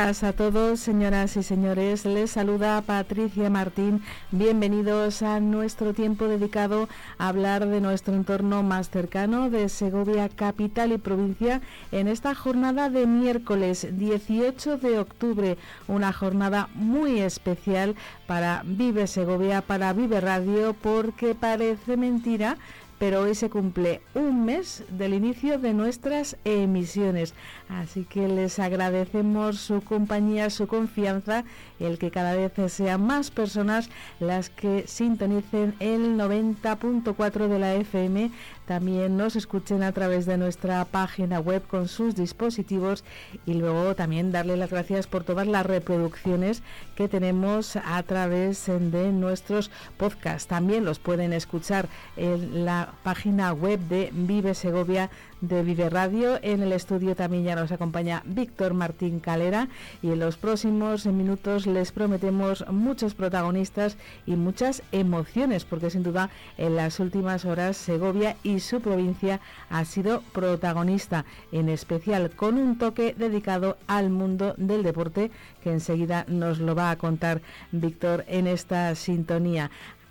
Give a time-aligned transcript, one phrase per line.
[0.00, 2.06] Días a todos, señoras y señores.
[2.06, 4.02] Les saluda Patricia Martín.
[4.30, 10.92] Bienvenidos a nuestro tiempo dedicado a hablar de nuestro entorno más cercano de Segovia, capital
[10.92, 11.60] y provincia,
[11.92, 15.58] en esta jornada de miércoles 18 de octubre.
[15.86, 17.94] Una jornada muy especial
[18.26, 22.56] para Vive Segovia, para Vive Radio, porque parece mentira
[23.00, 27.32] pero hoy se cumple un mes del inicio de nuestras emisiones.
[27.70, 31.44] Así que les agradecemos su compañía, su confianza,
[31.78, 33.88] el que cada vez sean más personas
[34.20, 38.30] las que sintonicen el 90.4 de la FM
[38.70, 43.02] también nos escuchen a través de nuestra página web con sus dispositivos
[43.44, 46.62] y luego también darle las gracias por todas las reproducciones
[46.94, 50.46] que tenemos a través de nuestros podcasts.
[50.46, 55.10] También los pueden escuchar en la página web de Vive Segovia
[55.40, 56.38] de Vive Radio.
[56.42, 59.68] En el estudio también ya nos acompaña Víctor Martín Calera
[60.02, 63.96] y en los próximos minutos les prometemos muchos protagonistas
[64.26, 69.84] y muchas emociones porque sin duda en las últimas horas Segovia y su provincia ha
[69.84, 75.30] sido protagonista, en especial con un toque dedicado al mundo del deporte
[75.62, 77.40] que enseguida nos lo va a contar
[77.72, 79.70] Víctor en esta sintonía.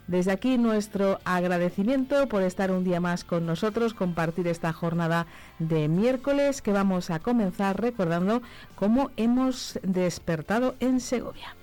[0.09, 5.27] Desde aquí nuestro agradecimiento por estar un día más con nosotros, compartir esta jornada
[5.59, 8.41] de miércoles que vamos a comenzar recordando
[8.73, 11.55] cómo hemos despertado en Segovia.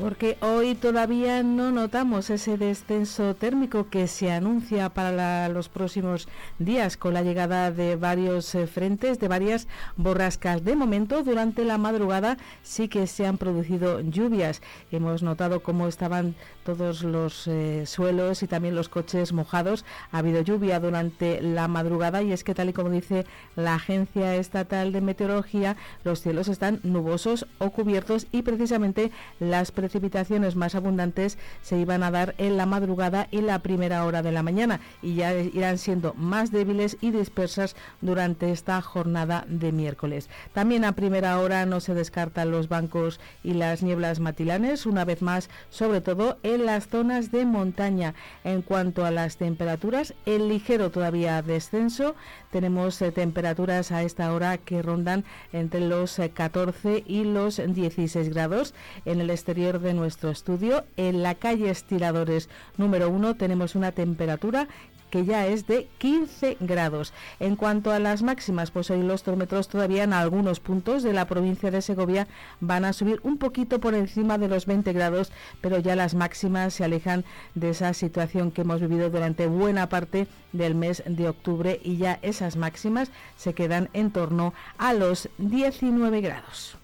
[0.00, 6.28] Porque hoy todavía no notamos ese descenso térmico que se anuncia para los próximos
[6.58, 10.64] días con la llegada de varios eh, frentes, de varias borrascas.
[10.64, 14.62] De momento, durante la madrugada sí que se han producido lluvias.
[14.90, 16.34] Hemos notado cómo estaban
[16.64, 19.84] todos los eh, suelos y también los coches mojados.
[20.10, 24.34] Ha habido lluvia durante la madrugada y es que tal y como dice la Agencia
[24.34, 31.38] Estatal de Meteorología, los cielos están nubosos o cubiertos y precisamente las precipitaciones más abundantes
[31.62, 35.14] se iban a dar en la madrugada y la primera hora de la mañana y
[35.14, 40.30] ya irán siendo más débiles y dispersas durante esta jornada de miércoles.
[40.52, 45.22] También a primera hora no se descartan los bancos y las nieblas matilanes, una vez
[45.22, 48.14] más, sobre todo en las zonas de montaña.
[48.44, 52.14] En cuanto a las temperaturas, el ligero todavía descenso.
[52.50, 58.28] Tenemos eh, temperaturas a esta hora que rondan entre los 14 eh, y los 16
[58.30, 60.84] grados en el exterior de nuestro estudio.
[60.96, 64.68] En la calle Estiradores número 1 tenemos una temperatura
[65.14, 67.12] que ya es de 15 grados.
[67.38, 71.28] En cuanto a las máximas, pues hoy los termómetros todavía en algunos puntos de la
[71.28, 72.26] provincia de Segovia
[72.58, 75.30] van a subir un poquito por encima de los 20 grados,
[75.60, 80.26] pero ya las máximas se alejan de esa situación que hemos vivido durante buena parte
[80.52, 86.22] del mes de octubre y ya esas máximas se quedan en torno a los 19
[86.22, 86.76] grados.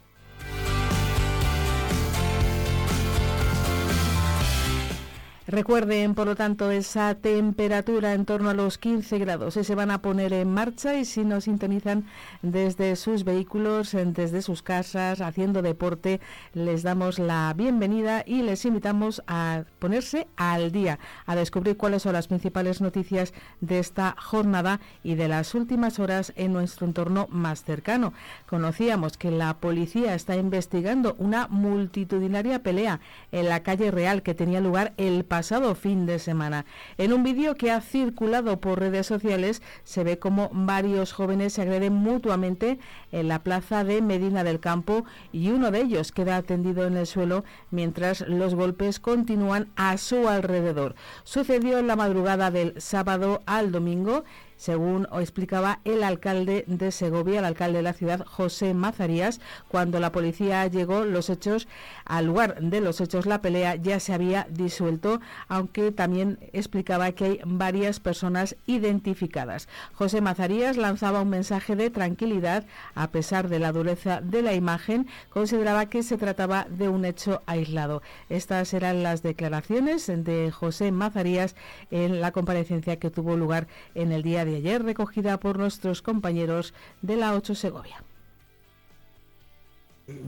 [5.51, 9.55] Recuerden, por lo tanto, esa temperatura en torno a los 15 grados.
[9.55, 12.07] Se van a poner en marcha y si nos sintonizan
[12.41, 16.21] desde sus vehículos, desde sus casas, haciendo deporte,
[16.55, 22.13] les damos la bienvenida y les invitamos a ponerse al día, a descubrir cuáles son
[22.13, 27.65] las principales noticias de esta jornada y de las últimas horas en nuestro entorno más
[27.65, 28.13] cercano.
[28.49, 33.01] Conocíamos que la policía está investigando una multitudinaria pelea
[33.33, 36.67] en la calle Real que tenía lugar el pasado pasado fin de semana.
[36.99, 41.63] En un vídeo que ha circulado por redes sociales se ve como varios jóvenes se
[41.63, 42.79] agreden mutuamente
[43.11, 47.07] en la plaza de Medina del Campo y uno de ellos queda atendido en el
[47.07, 50.95] suelo mientras los golpes continúan a su alrededor.
[51.25, 54.25] Sucedió en la madrugada del sábado al domingo
[54.61, 59.41] según explicaba el alcalde de Segovia, el alcalde de la ciudad, José Mazarías.
[59.69, 61.67] Cuando la policía llegó, los hechos,
[62.05, 67.25] al lugar de los hechos, la pelea ya se había disuelto, aunque también explicaba que
[67.25, 69.67] hay varias personas identificadas.
[69.95, 75.07] José Mazarías lanzaba un mensaje de tranquilidad, a pesar de la dureza de la imagen,
[75.31, 78.03] consideraba que se trataba de un hecho aislado.
[78.29, 81.57] Estas eran las declaraciones de José Mazarías
[81.91, 86.75] en la comparecencia que tuvo lugar en el día de ayer, recogida por nuestros compañeros
[87.03, 88.03] de la 8 Segovia.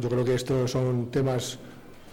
[0.00, 1.58] Yo creo que estos son temas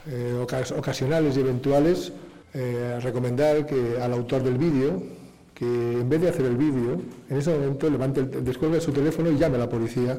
[0.08, 0.36] eh,
[0.76, 2.12] ocasionales y eventuales.
[2.54, 5.04] Eh, recomendar que al autor del vídeo,
[5.54, 9.30] que en vez de hacer el vídeo, en ese momento levante, el, descuelgue su teléfono
[9.30, 10.18] y llame a la policía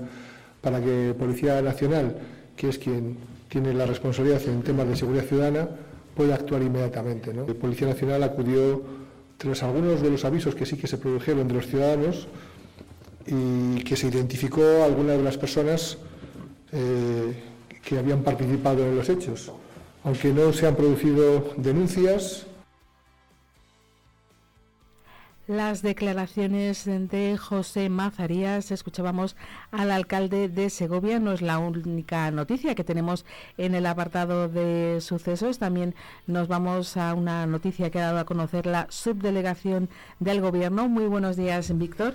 [0.61, 2.17] para que Policía Nacional,
[2.57, 3.17] que es quien
[3.49, 5.69] tiene la responsabilidad en temas de seguridad ciudadana,
[6.15, 7.35] pueda actuar inmediatamente.
[7.35, 7.47] ¿no?
[7.47, 8.83] La Policía Nacional acudió
[9.41, 12.29] tras algunos de los avisos que sí que se produjeron de los ciudadanos
[13.27, 15.97] y que se identificó a algunas de las personas
[16.73, 17.33] eh,
[17.83, 19.51] que habían participado en los hechos.
[20.05, 22.45] Aunque no se han producido denuncias,
[25.51, 28.71] las declaraciones de José Mazarías.
[28.71, 29.35] Escuchábamos
[29.73, 31.19] al alcalde de Segovia.
[31.19, 33.25] No es la única noticia que tenemos
[33.59, 35.59] en el apartado de sucesos.
[35.59, 35.97] También
[36.29, 40.89] nos vamos a una noticia que ha dado a conocer la subdelegación del Gobierno.
[40.89, 42.15] Muy buenos días, Víctor.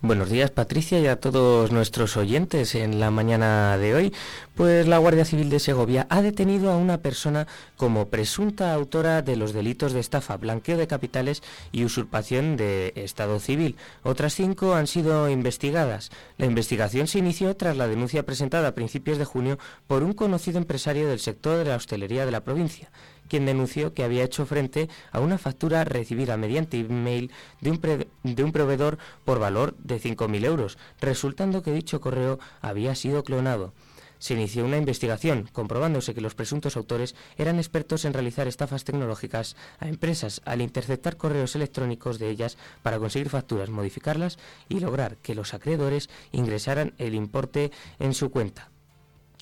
[0.00, 4.14] Buenos días, Patricia, y a todos nuestros oyentes en la mañana de hoy.
[4.54, 9.34] Pues la Guardia Civil de Segovia ha detenido a una persona como presunta autora de
[9.34, 11.42] los delitos de estafa, blanqueo de capitales
[11.72, 13.76] y usurpación de Estado civil.
[14.02, 16.10] Otras cinco han sido investigadas.
[16.38, 20.58] La investigación se inició tras la denuncia presentada a principios de junio por un conocido
[20.58, 22.90] empresario del sector de la hostelería de la provincia
[23.28, 27.30] quien denunció que había hecho frente a una factura recibida mediante email
[27.60, 32.94] de un, de un proveedor por valor de 5.000 euros, resultando que dicho correo había
[32.94, 33.72] sido clonado
[34.18, 39.56] se inició una investigación, comprobándose que los presuntos autores eran expertos en realizar estafas tecnológicas
[39.78, 45.34] a empresas al interceptar correos electrónicos de ellas para conseguir facturas, modificarlas y lograr que
[45.34, 48.70] los acreedores ingresaran el importe en su cuenta.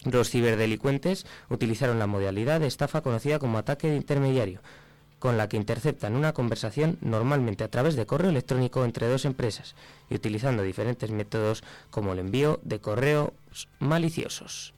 [0.04, 4.60] Los ciberdelincuentes utilizaron la modalidad de estafa conocida como ataque de intermediario,
[5.24, 9.74] con la que interceptan una conversación normalmente a través de correo electrónico entre dos empresas
[10.10, 13.30] y utilizando diferentes métodos como el envío de correos
[13.78, 14.74] maliciosos.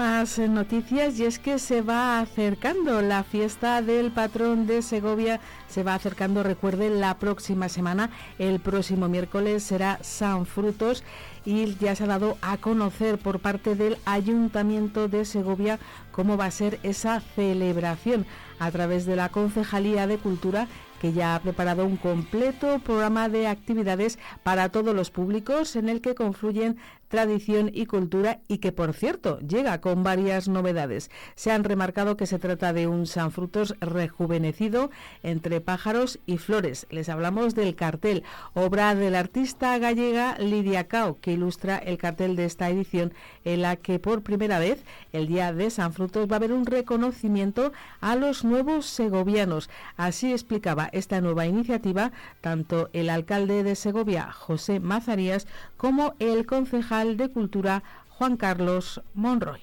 [0.00, 5.82] Más noticias y es que se va acercando la fiesta del patrón de Segovia, se
[5.82, 8.08] va acercando, recuerden, la próxima semana,
[8.38, 11.04] el próximo miércoles será San Frutos
[11.44, 15.78] y ya se ha dado a conocer por parte del Ayuntamiento de Segovia
[16.12, 18.24] cómo va a ser esa celebración
[18.58, 20.66] a través de la Concejalía de Cultura
[21.00, 26.00] que ya ha preparado un completo programa de actividades para todos los públicos en el
[26.00, 26.76] que confluyen
[27.10, 31.10] tradición y cultura y que, por cierto, llega con varias novedades.
[31.34, 34.90] Se han remarcado que se trata de un San Frutos rejuvenecido
[35.24, 36.86] entre pájaros y flores.
[36.88, 38.22] Les hablamos del cartel,
[38.54, 43.12] obra del artista gallega Lidia Cao, que ilustra el cartel de esta edición
[43.44, 46.64] en la que por primera vez el día de San Frutos va a haber un
[46.64, 49.68] reconocimiento a los nuevos segovianos.
[49.96, 57.16] Así explicaba esta nueva iniciativa tanto el alcalde de Segovia, José Mazarías, como el concejal
[57.16, 59.60] de Cultura, Juan Carlos Monroy.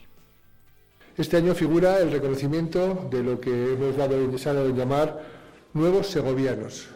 [1.17, 5.23] Este año figura el reconocimiento de lo que hemos dado, ha llamar
[5.73, 6.89] nuevos segovianos,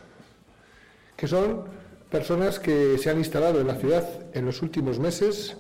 [1.18, 1.64] que son
[2.10, 5.58] personas que se han instalado en la ciudad en los últimos meses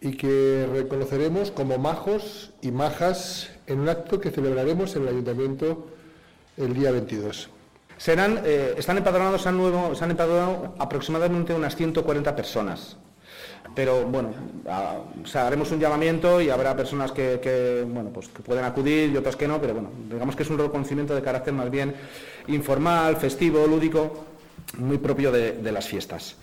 [0.00, 5.86] y que reconoceremos como majos y majas en un acto que celebraremos en el ayuntamiento
[6.56, 7.50] el día 22.
[8.00, 12.96] Serán, eh, están empadronados, han, nuevo, se han empadronado aproximadamente unas 140 personas
[13.74, 14.34] pero bueno,
[15.34, 19.46] haremos un llamamiento y habrá personas que, bueno, pues que pueden acudir y otras que
[19.46, 21.94] no, pero bueno, digamos que es un reconocimiento de carácter más bien
[22.48, 24.24] informal, festivo, lúdico,
[24.78, 26.36] muy propio de las fiestas.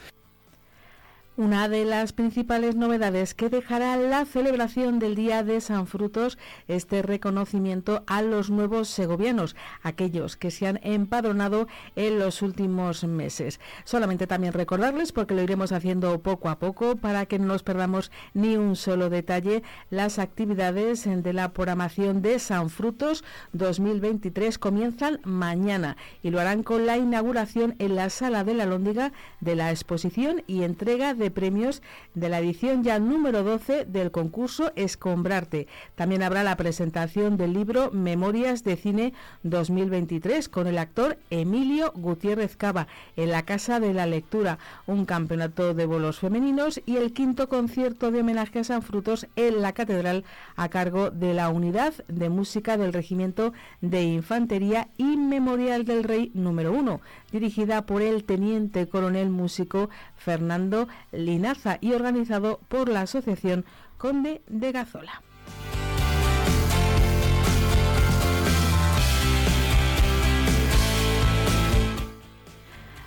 [1.37, 7.03] Una de las principales novedades que dejará la celebración del Día de San Frutos este
[7.03, 13.59] reconocimiento a los nuevos segovianos, aquellos que se han empadronado en los últimos meses.
[13.83, 18.11] Solamente también recordarles, porque lo iremos haciendo poco a poco, para que no nos perdamos
[18.33, 25.97] ni un solo detalle, las actividades de la programación de San Frutos 2023 comienzan mañana
[26.23, 30.41] y lo harán con la inauguración en la Sala de la Lóndiga de la exposición
[30.47, 31.81] y entrega de premios
[32.15, 35.67] de la edición ya número 12 del concurso Escombrarte.
[35.95, 42.55] También habrá la presentación del libro Memorias de Cine 2023 con el actor Emilio Gutiérrez
[42.55, 47.49] Cava en la Casa de la Lectura, un campeonato de bolos femeninos y el quinto
[47.49, 50.23] concierto de homenaje a San Frutos en la Catedral
[50.55, 56.31] a cargo de la Unidad de Música del Regimiento de Infantería y Memorial del Rey
[56.33, 57.01] número 1,
[57.33, 60.87] dirigida por el teniente coronel músico Fernando
[61.17, 63.65] Linaza y organizado por la Asociación
[63.97, 65.21] Conde de Gazola.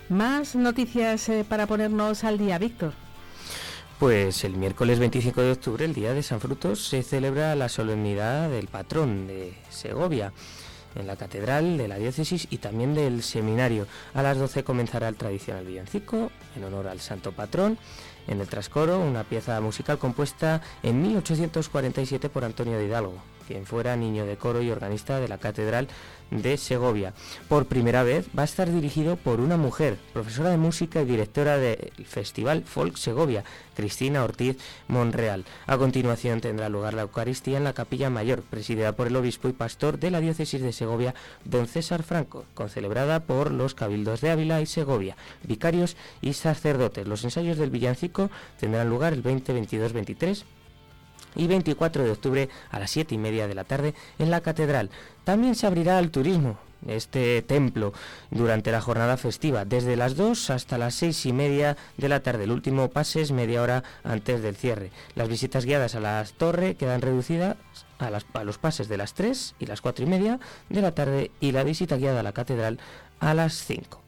[0.09, 2.93] Más noticias eh, para ponernos al día, Víctor.
[3.97, 8.49] Pues el miércoles 25 de octubre, el día de San Frutos, se celebra la solemnidad
[8.49, 10.33] del patrón de Segovia
[10.95, 13.87] en la catedral de la diócesis y también del seminario.
[14.13, 17.77] A las 12 comenzará el tradicional villancico en honor al santo patrón.
[18.27, 23.15] En el trascoro, una pieza musical compuesta en 1847 por Antonio de Hidalgo,
[23.51, 25.89] quien fuera niño de coro y organista de la catedral
[26.29, 27.13] de Segovia.
[27.49, 31.57] Por primera vez va a estar dirigido por una mujer, profesora de música y directora
[31.57, 33.43] del Festival Folk Segovia,
[33.75, 35.43] Cristina Ortiz Monreal.
[35.67, 39.53] A continuación tendrá lugar la Eucaristía en la Capilla Mayor, presidida por el obispo y
[39.53, 44.61] pastor de la diócesis de Segovia, don César Franco, concelebrada por los cabildos de Ávila
[44.61, 47.05] y Segovia, vicarios y sacerdotes.
[47.05, 48.31] Los ensayos del villancico
[48.61, 50.45] tendrán lugar el 20, 22, 23
[51.35, 54.89] y 24 de octubre a las 7 y media de la tarde en la catedral.
[55.23, 56.57] También se abrirá al turismo
[56.87, 57.93] este templo
[58.29, 62.45] durante la jornada festiva, desde las 2 hasta las 6 y media de la tarde.
[62.45, 64.91] El último pase es media hora antes del cierre.
[65.15, 67.57] Las visitas guiadas a la torre quedan reducidas
[67.99, 71.51] a, los pases de las 3 y las 4 y media de la tarde y
[71.51, 72.79] la visita guiada a la catedral
[73.19, 74.00] a las 5.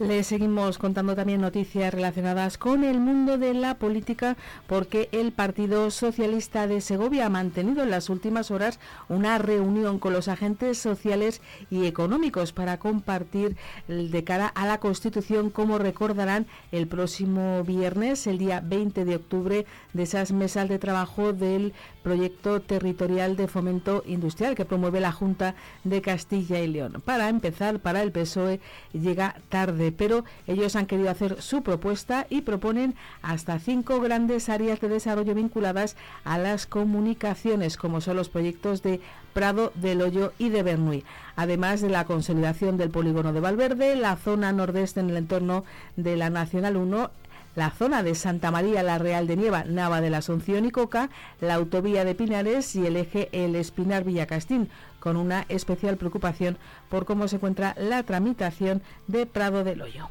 [0.00, 5.90] Le seguimos contando también noticias relacionadas con el mundo de la política porque el Partido
[5.90, 8.80] Socialista de Segovia ha mantenido en las últimas horas
[9.10, 15.50] una reunión con los agentes sociales y económicos para compartir de cara a la Constitución,
[15.50, 21.34] como recordarán el próximo viernes, el día 20 de octubre, de esas mesas de trabajo
[21.34, 25.54] del proyecto territorial de fomento industrial que promueve la Junta
[25.84, 27.02] de Castilla y León.
[27.04, 28.60] Para empezar, para el PSOE
[28.94, 34.80] llega tarde pero ellos han querido hacer su propuesta y proponen hasta cinco grandes áreas
[34.80, 39.00] de desarrollo vinculadas a las comunicaciones, como son los proyectos de
[39.32, 41.04] Prado, del Hoyo y de Bernuy,
[41.36, 45.64] además de la consolidación del polígono de Valverde, la zona nordeste en el entorno
[45.96, 47.10] de la Nacional 1,
[47.54, 51.10] la zona de Santa María la Real de Nieva, Nava de la Asunción y Coca,
[51.40, 57.04] la autovía de Pinares y el eje El Espinar Villacastín, con una especial preocupación por
[57.04, 60.10] cómo se encuentra la tramitación de Prado del Hoyo.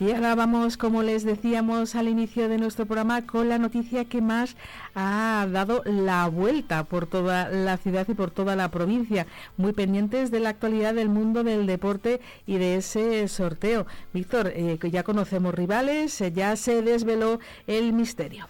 [0.00, 4.20] Y ahora vamos, como les decíamos al inicio de nuestro programa, con la noticia que
[4.20, 4.56] más
[4.94, 10.32] ha dado la vuelta por toda la ciudad y por toda la provincia, muy pendientes
[10.32, 13.86] de la actualidad del mundo del deporte y de ese sorteo.
[14.12, 18.48] Víctor, eh, ya conocemos rivales, eh, ya se desveló el misterio.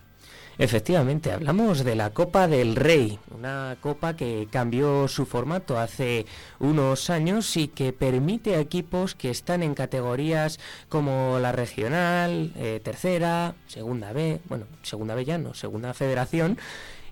[0.57, 6.27] Efectivamente, hablamos de la Copa del Rey, una copa que cambió su formato hace
[6.61, 12.81] unos años y que permite a equipos que están en categorías como la regional, eh,
[12.85, 16.57] tercera, segunda B, bueno, segunda B ya no, segunda federación,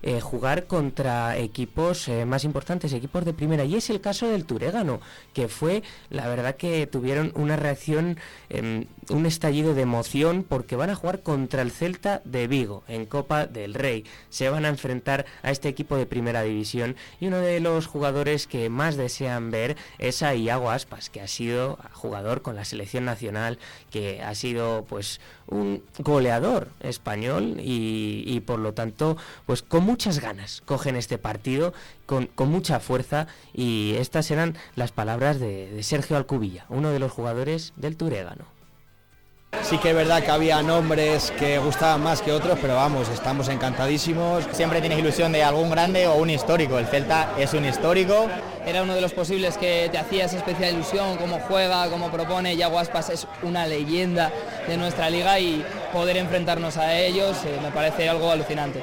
[0.03, 3.63] eh, jugar contra equipos eh, más importantes, equipos de primera.
[3.63, 4.99] Y es el caso del Turégano,
[5.33, 8.17] que fue, la verdad que tuvieron una reacción,
[8.49, 13.05] em, un estallido de emoción, porque van a jugar contra el Celta de Vigo en
[13.05, 14.03] Copa del Rey.
[14.29, 18.45] Se van a enfrentar a este equipo de primera división y uno de los jugadores
[18.45, 23.05] que más desean ver es a Iago Aspas, que ha sido jugador con la selección
[23.05, 23.57] nacional,
[23.89, 30.61] que ha sido pues un goleador español y, por lo tanto pues con muchas ganas
[30.65, 31.73] cogen este partido
[32.05, 37.73] con, mucha fuerza y estas eran las palabras de, Sergio Alcubilla, uno de los jugadores
[37.75, 38.45] del Turégano.
[39.61, 43.47] Sí que es verdad que había nombres que gustaban más que otros, pero vamos, estamos
[43.47, 44.45] encantadísimos.
[44.51, 46.77] Siempre tienes ilusión de algún grande o un histórico.
[46.79, 48.27] El Celta es un histórico
[48.65, 52.55] era uno de los posibles que te hacía esa especial ilusión, cómo juega, cómo propone.
[52.55, 54.31] Ya Guaspas es una leyenda
[54.67, 58.81] de nuestra liga y poder enfrentarnos a ellos eh, me parece algo alucinante.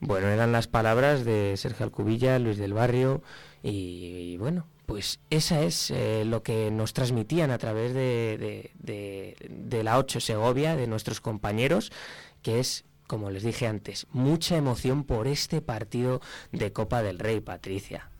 [0.00, 3.22] Bueno, eran las palabras de Sergio Alcubilla, Luis del Barrio
[3.62, 9.98] y, bueno, pues esa es eh, lo que nos transmitían a través de, de, la
[9.98, 11.92] 8 Segovia, de nuestros compañeros,
[12.42, 16.20] que es, como les dije antes, mucha emoción por este partido
[16.52, 18.10] de Copa del Rey, Patricia.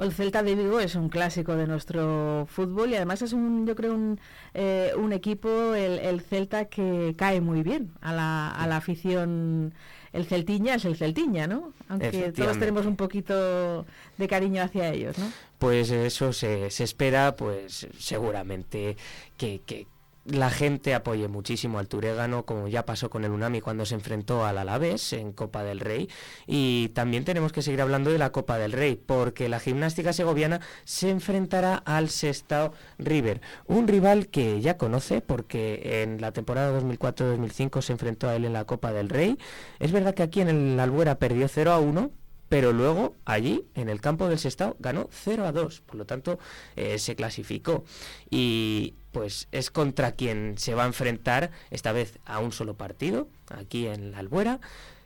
[0.00, 3.76] El Celta de Vigo es un clásico de nuestro fútbol y además es un, yo
[3.76, 4.20] creo, un,
[4.52, 9.72] eh, un equipo, el, el, Celta, que cae muy bien a la, a la afición
[10.14, 11.72] el Celtiña es el Celtiña, ¿no?
[11.88, 13.84] Aunque todos tenemos un poquito
[14.16, 15.26] de cariño hacia ellos, ¿no?
[15.58, 18.96] Pues eso se, se espera, pues seguramente
[19.36, 19.88] que, que,
[20.24, 24.44] la gente apoye muchísimo al Turégano, como ya pasó con el Unami cuando se enfrentó
[24.44, 26.08] al Alavés en Copa del Rey.
[26.46, 30.60] Y también tenemos que seguir hablando de la Copa del Rey, porque la gimnástica segoviana
[30.84, 37.82] se enfrentará al Sestao River, un rival que ya conoce, porque en la temporada 2004-2005
[37.82, 39.38] se enfrentó a él en la Copa del Rey.
[39.78, 42.10] Es verdad que aquí en el Albuera perdió 0 a 1,
[42.54, 46.38] pero luego allí en el campo del Sestao ganó 0 a 2, por lo tanto
[46.76, 47.84] eh, se clasificó.
[48.30, 53.26] Y pues es contra quien se va a enfrentar esta vez a un solo partido
[53.48, 54.60] aquí en la Albuera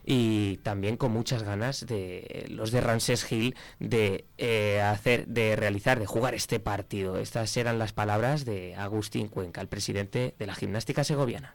[0.04, 5.98] y también con muchas ganas de los de Ramses Hill de eh, hacer de realizar
[5.98, 7.16] de jugar este partido.
[7.16, 11.54] Estas eran las palabras de Agustín Cuenca el presidente de la gimnástica segoviana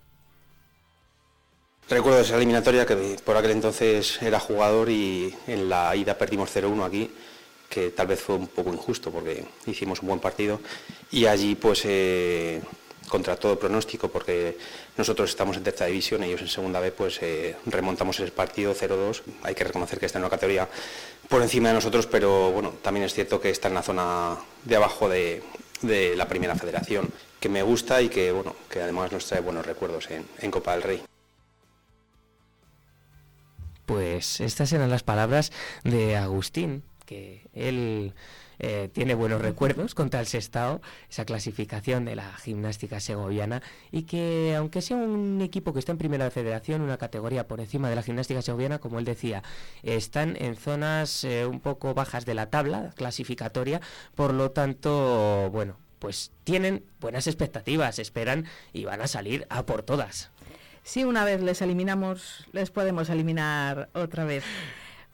[1.89, 6.85] Recuerdo esa eliminatoria que por aquel entonces era jugador y en la ida perdimos 0-1
[6.85, 7.11] aquí,
[7.69, 10.61] que tal vez fue un poco injusto porque hicimos un buen partido
[11.11, 12.61] y allí pues eh,
[13.09, 14.57] contra todo pronóstico porque
[14.95, 19.21] nosotros estamos en tercera división, ellos en segunda B pues eh, remontamos el partido 0-2,
[19.43, 20.69] hay que reconocer que está en una categoría
[21.27, 24.75] por encima de nosotros, pero bueno, también es cierto que está en la zona de
[24.77, 25.43] abajo de,
[26.15, 27.09] la primera federación,
[27.41, 30.81] que me gusta y que bueno, que además nos trae buenos recuerdos en Copa del
[30.83, 31.03] Rey.
[33.85, 35.51] Pues estas eran las palabras
[35.83, 38.13] de Agustín, que él
[38.59, 43.61] eh, tiene buenos recuerdos contra el Sestao, esa clasificación de la gimnástica segoviana,
[43.91, 47.89] y que aunque sea un equipo que está en primera federación, una categoría por encima
[47.89, 49.43] de la gimnástica segoviana, como él decía,
[49.81, 53.81] están en zonas eh, un poco bajas de la tabla clasificatoria,
[54.15, 59.83] por lo tanto, bueno, pues tienen buenas expectativas, esperan y van a salir a por
[59.83, 60.31] todas
[60.83, 64.43] si una vez les eliminamos, les podemos eliminar otra vez.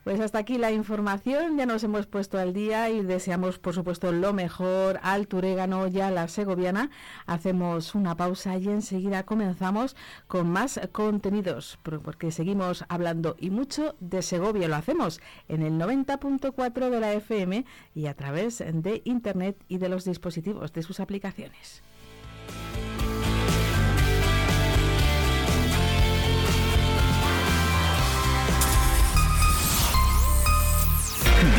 [0.04, 4.12] Pues hasta aquí la información, ya nos hemos puesto al día y deseamos por supuesto
[4.12, 6.90] lo mejor al Turégano y a la Segoviana.
[7.28, 9.96] Hacemos una pausa y enseguida comenzamos
[10.28, 14.70] con más contenidos, porque seguimos hablando y mucho de Segovia.
[14.70, 19.90] Lo hacemos en el 90.4 de la FM y a través de Internet y de
[19.90, 21.84] los dispositivos de sus aplicaciones.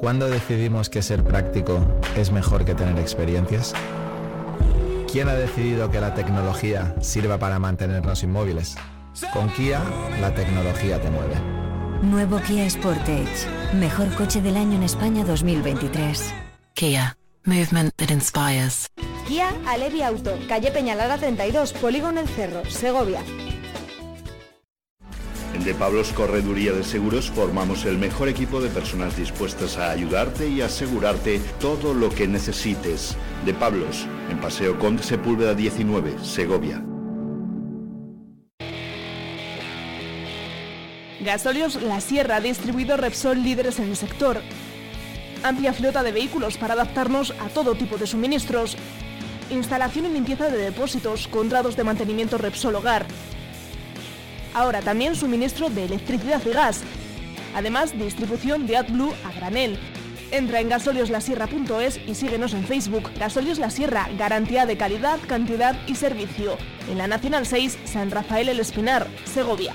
[0.00, 1.80] ¿Cuándo decidimos que ser práctico
[2.16, 3.72] es mejor que tener experiencias?
[5.10, 8.76] ¿Quién ha decidido que la tecnología sirva para mantenernos inmóviles?
[9.32, 9.82] Con Kia,
[10.20, 11.36] la tecnología te mueve.
[12.02, 13.48] Nuevo Kia Sportage.
[13.74, 16.34] Mejor coche del año en España 2023.
[16.74, 17.16] Kia.
[17.44, 18.88] Movement that inspires.
[19.26, 20.36] Kia Alevi Auto.
[20.46, 21.72] Calle Peñalada 32.
[21.72, 22.64] Polígono El Cerro.
[22.68, 23.22] Segovia.
[25.66, 30.60] De Pablos Correduría de Seguros formamos el mejor equipo de personas dispuestas a ayudarte y
[30.60, 33.16] asegurarte todo lo que necesites.
[33.44, 36.84] De Pablos, en Paseo Conde Sepúlveda 19, Segovia.
[41.18, 44.42] Gasolios La Sierra, distribuido Repsol líderes en el sector.
[45.42, 48.76] Amplia flota de vehículos para adaptarnos a todo tipo de suministros.
[49.50, 53.06] Instalación y limpieza de depósitos, contratos de mantenimiento Repsol Hogar
[54.56, 56.80] ahora también suministro de electricidad y gas.
[57.54, 59.78] Además, distribución de AdBlue a granel.
[60.30, 63.10] Entra en gasolioslasierra.es y síguenos en Facebook.
[63.18, 66.56] Gasolios La Sierra, garantía de calidad, cantidad y servicio.
[66.90, 69.74] En la Nacional 6, San Rafael el Espinar, Segovia.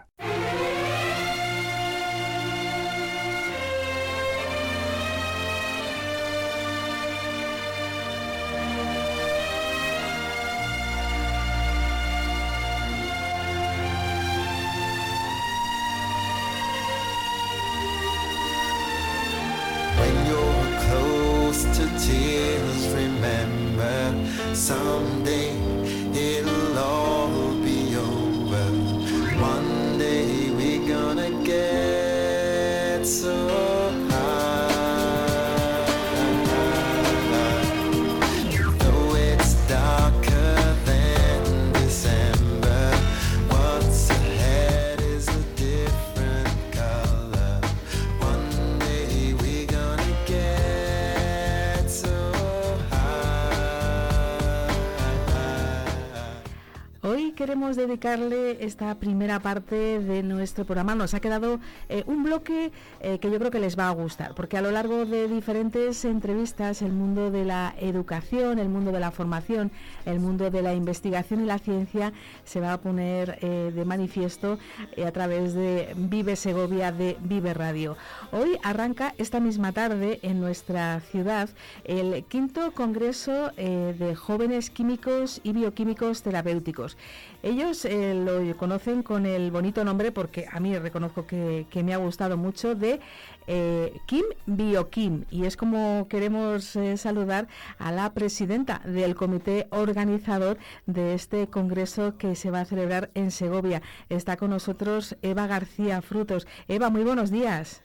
[57.81, 60.95] Dedicarle esta primera parte de nuestro programa.
[60.95, 64.35] Nos ha quedado eh, un bloque eh, que yo creo que les va a gustar,
[64.35, 68.99] porque a lo largo de diferentes entrevistas el mundo de la educación, el mundo de
[68.99, 69.71] la formación,
[70.05, 72.13] el mundo de la investigación y la ciencia
[72.43, 74.59] se va a poner eh, de manifiesto
[75.05, 77.97] a través de Vive Segovia de Vive Radio.
[78.31, 81.49] Hoy arranca esta misma tarde en nuestra ciudad
[81.83, 86.97] el quinto Congreso de Jóvenes Químicos y Bioquímicos Terapéuticos.
[87.43, 91.97] Ellos eh, lo conocen con el bonito nombre, porque a mí reconozco que, me ha
[91.97, 92.99] gustado mucho, de
[93.47, 95.25] eh, Kim.
[95.31, 97.47] Y es como queremos eh, saludar
[97.79, 103.31] a la presidenta del comité organizador de este congreso que se va a celebrar en
[103.31, 103.81] Segovia.
[104.09, 106.47] Está con nosotros Eva García Frutos.
[106.67, 107.83] Eva, muy buenos días.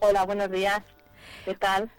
[0.00, 0.82] Hola, buenos días.
[1.44, 1.90] ¿Qué tal?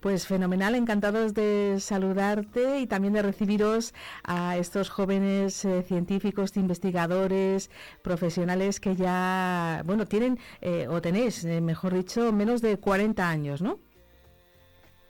[0.00, 7.68] Pues fenomenal, encantados de saludarte y también de recibiros a estos jóvenes eh, científicos, investigadores,
[8.02, 13.60] profesionales que ya, bueno, tienen eh, o tenéis, eh, mejor dicho, menos de 40 años,
[13.60, 13.80] ¿no?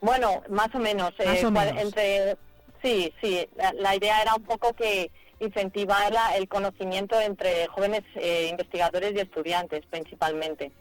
[0.01, 1.13] Bueno, más o menos.
[1.19, 2.35] Entre,
[2.81, 8.01] sí, sí, la, idea era un poco que incentivar el conocimiento entre jóvenes
[8.49, 10.71] investigadores y estudiantes principalmente.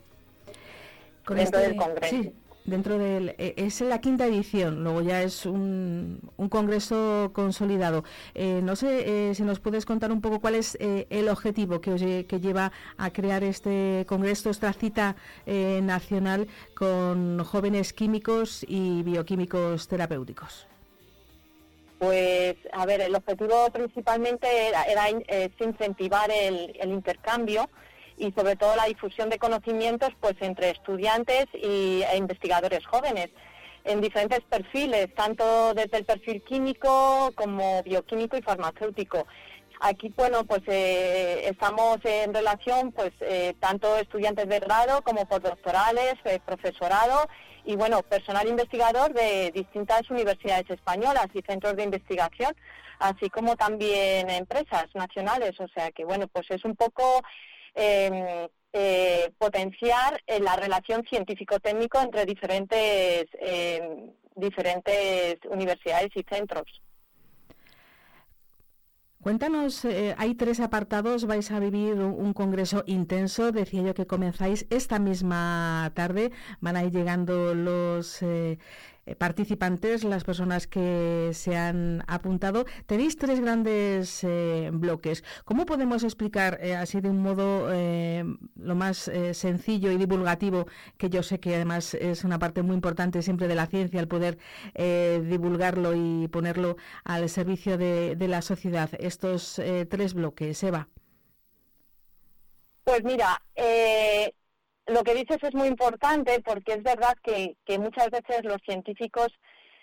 [1.27, 2.33] dentro del este, Congreso
[2.69, 8.05] dentro del eh, es la quinta edición luego ya es un, un congreso consolidado.
[8.35, 12.27] Eh, no sé eh, si nos puedes contar un poco cuál es el objetivo que,
[12.39, 20.67] lleva a crear este congreso esta cita nacional con jóvenes químicos y bioquímicos terapéuticos.
[21.99, 27.69] Pues a ver el objetivo principalmente era, era incentivar el, el intercambio
[28.19, 33.29] y sobre todo la difusión de conocimientos pues entre estudiantes y, e investigadores jóvenes
[33.85, 39.27] en diferentes perfiles, tanto desde el perfil químico como bioquímico y farmacéutico.
[39.81, 46.15] Aquí, bueno, pues eh, estamos en relación, pues eh, tanto estudiantes de grado como postdoctorales,
[46.25, 47.29] eh, profesorado
[47.65, 52.55] y, bueno, personal investigador de distintas universidades españolas y centros de investigación,
[52.99, 55.59] así como también empresas nacionales.
[55.61, 57.23] O sea que, bueno, pues es un poco
[57.81, 66.67] Em, eh, potenciar eh, la relación científico-técnico entre diferentes, em, diferentes universidades y centros.
[69.23, 74.67] Cuéntanos, eh, hay tres apartados, vais a vivir un, congreso intenso, decía yo que comenzáis
[74.71, 78.23] esta misma tarde, van a ir llegando los
[79.17, 82.67] participantes, las personas que se han apuntado.
[82.87, 85.25] Tenéis tres grandes eh, bloques.
[85.45, 90.67] ¿Cómo podemos explicar eh, así de un modo lo más sencillo y divulgativo,
[90.97, 94.09] que yo sé que además es una parte muy importante siempre de la ciencia, el
[94.09, 94.39] poder
[94.75, 98.91] divulgarlo y ponerlo al servicio de la sociedad?
[98.99, 100.89] Estos tres bloques, Eva.
[102.85, 103.41] Pues mira,
[104.89, 109.29] lo que dices es muy importante porque es verdad que, muchas veces los científicos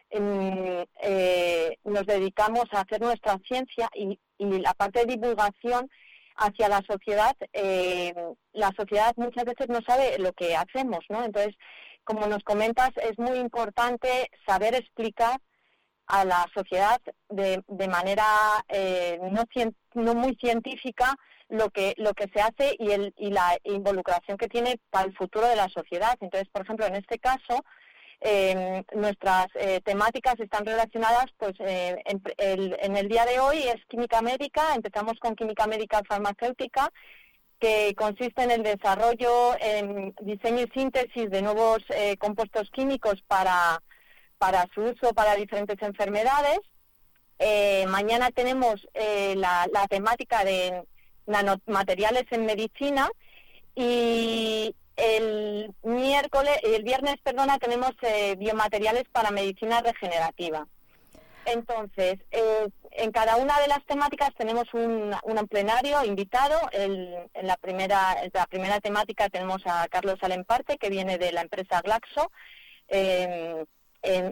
[0.10, 5.90] em, eh, nos dedicamos a hacer nuestra ciencia y, la parte de divulgación
[6.36, 8.14] hacia la sociedad, eh,
[8.52, 11.24] la sociedad muchas veces no sabe lo que hacemos, ¿no?
[11.24, 11.56] Entonces,
[12.04, 15.40] como nos comentas, es muy importante saber explicar
[16.08, 18.26] a la sociedad de, de manera
[18.68, 19.46] eh, no,
[19.96, 21.16] no muy científica
[21.50, 25.16] lo que lo que se hace y, el, y la involucración que tiene para el
[25.16, 26.16] futuro de la sociedad.
[26.20, 27.64] Entonces, por ejemplo, en este caso,
[28.22, 33.86] eh, nuestras eh, temáticas están relacionadas, pues en, el, en, el, día de hoy es
[33.88, 36.92] química médica, empezamos con química médica farmacéutica,
[37.60, 41.80] que consiste en el desarrollo, en diseño y síntesis de nuevos
[42.20, 43.82] compuestos químicos para,
[44.38, 46.60] para su uso para diferentes enfermedades.
[47.88, 50.84] Mañana tenemos la, la temática de
[51.28, 53.10] nanomateriales en medicina
[53.76, 60.68] y el miércoles, el viernes, perdona, tenemos eh, biomateriales para medicina regenerativa.
[61.46, 66.58] Entonces, eh, en cada una de las temáticas tenemos un, un plenario invitado.
[66.72, 71.82] en, la primera, la primera temática tenemos a Carlos Alemparte, que viene de la empresa
[71.82, 72.32] Glaxo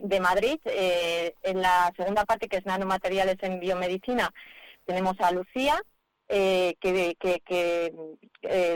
[0.04, 0.60] de Madrid.
[0.66, 4.34] Eh, en la segunda parte, que es nanomateriales en biomedicina,
[4.86, 5.82] tenemos a Lucía,
[6.28, 7.94] que, que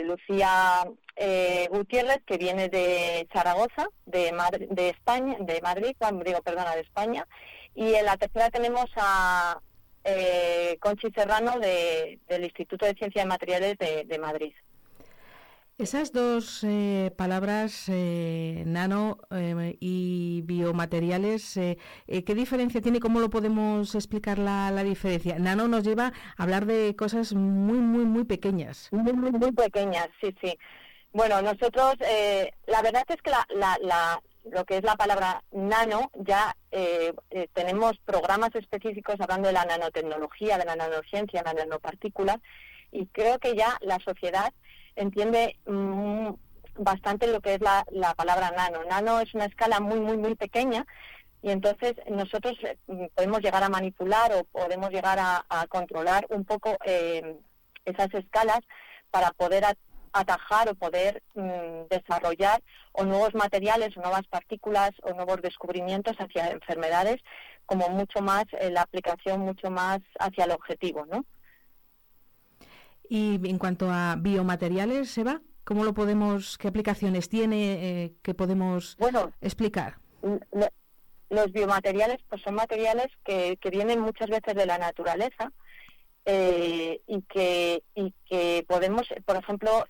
[0.04, 0.84] Lucía
[1.20, 4.32] eh, Gutiérrez, que viene de Zaragoza, de,
[4.70, 7.26] de España, de Madrid, digo, perdona, de España.
[7.74, 9.60] Y en la tercera tenemos a
[10.04, 14.54] eh, Conchi Serrano del Instituto de Ciencia de Materiales de, Madrid.
[15.78, 19.18] Esas dos eh, palabras, eh, nano
[19.80, 22.98] y biomateriales, ¿qué diferencia tiene?
[22.98, 25.38] ¿Cómo lo podemos explicar la, diferencia?
[25.38, 28.88] Nano nos lleva a hablar de cosas muy, muy, muy pequeñas.
[28.90, 30.58] Muy, muy, muy pequeñas, sí, sí.
[31.12, 33.46] Bueno, nosotros, eh, la verdad es que la,
[33.80, 39.54] la, lo que es la palabra nano, ya eh, eh, tenemos programas específicos hablando de
[39.54, 42.40] la nanotecnología, de la nanociencia, de la nanopartícula,
[42.92, 44.52] y creo que ya la sociedad
[44.98, 46.30] entiende mm,
[46.76, 48.84] bastante lo que es la, la, palabra nano.
[48.84, 50.86] Nano es una escala muy, muy, muy pequeña,
[51.42, 52.56] y entonces nosotros
[53.14, 58.60] podemos llegar a manipular o podemos llegar a, controlar un poco esas escalas
[59.10, 59.64] para poder
[60.12, 66.50] atajar o poder mm, desarrollar o nuevos materiales o nuevas partículas o nuevos descubrimientos hacia
[66.50, 67.22] enfermedades
[67.66, 71.24] como mucho más eh, la aplicación mucho más hacia el objetivo, ¿no?
[73.08, 78.96] Y en cuanto a biomateriales, Eva, ¿cómo lo podemos, qué aplicaciones tiene, eh, qué podemos
[78.98, 79.96] bueno, explicar?
[81.30, 85.52] los biomateriales pues son materiales que, que vienen muchas veces de la naturaleza,
[86.30, 89.86] eh, y, que, y que podemos, por ejemplo,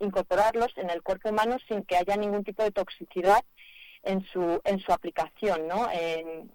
[0.00, 3.42] incorporarlos en el cuerpo humano sin que haya ningún tipo de toxicidad
[4.08, 5.86] en su, en su aplicación, ¿no?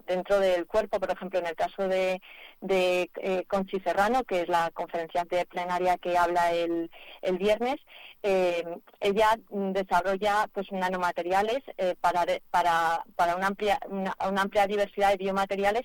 [0.06, 2.20] dentro del cuerpo, por ejemplo, en el caso de,
[2.60, 6.90] de eh, Conchi Serrano, que es la conferenciante plenaria que habla el,
[7.22, 7.76] el viernes,
[8.22, 8.64] eh,
[9.00, 11.62] ella desarrolla pues nanomateriales
[12.00, 15.84] para, para, para una, amplia, una amplia diversidad de biomateriales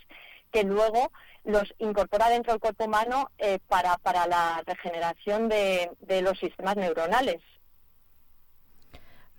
[0.52, 1.12] que luego
[1.44, 6.76] los incorpora dentro del cuerpo humano eh, para, para la regeneración de, de los sistemas
[6.76, 7.42] neuronales.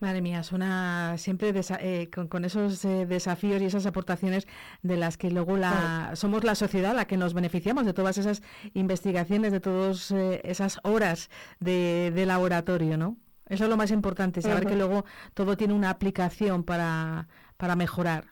[0.00, 4.48] Madre mía, suena siempre eh, con, esos eh, desafíos y esas aportaciones
[4.82, 8.42] de las que luego la, somos la sociedad la que nos beneficiamos de todas esas
[8.72, 13.18] investigaciones, de todas esas horas de, de, laboratorio, ¿no?
[13.46, 18.24] Eso es lo más importante, saber que luego todo tiene una aplicación para, para mejorar.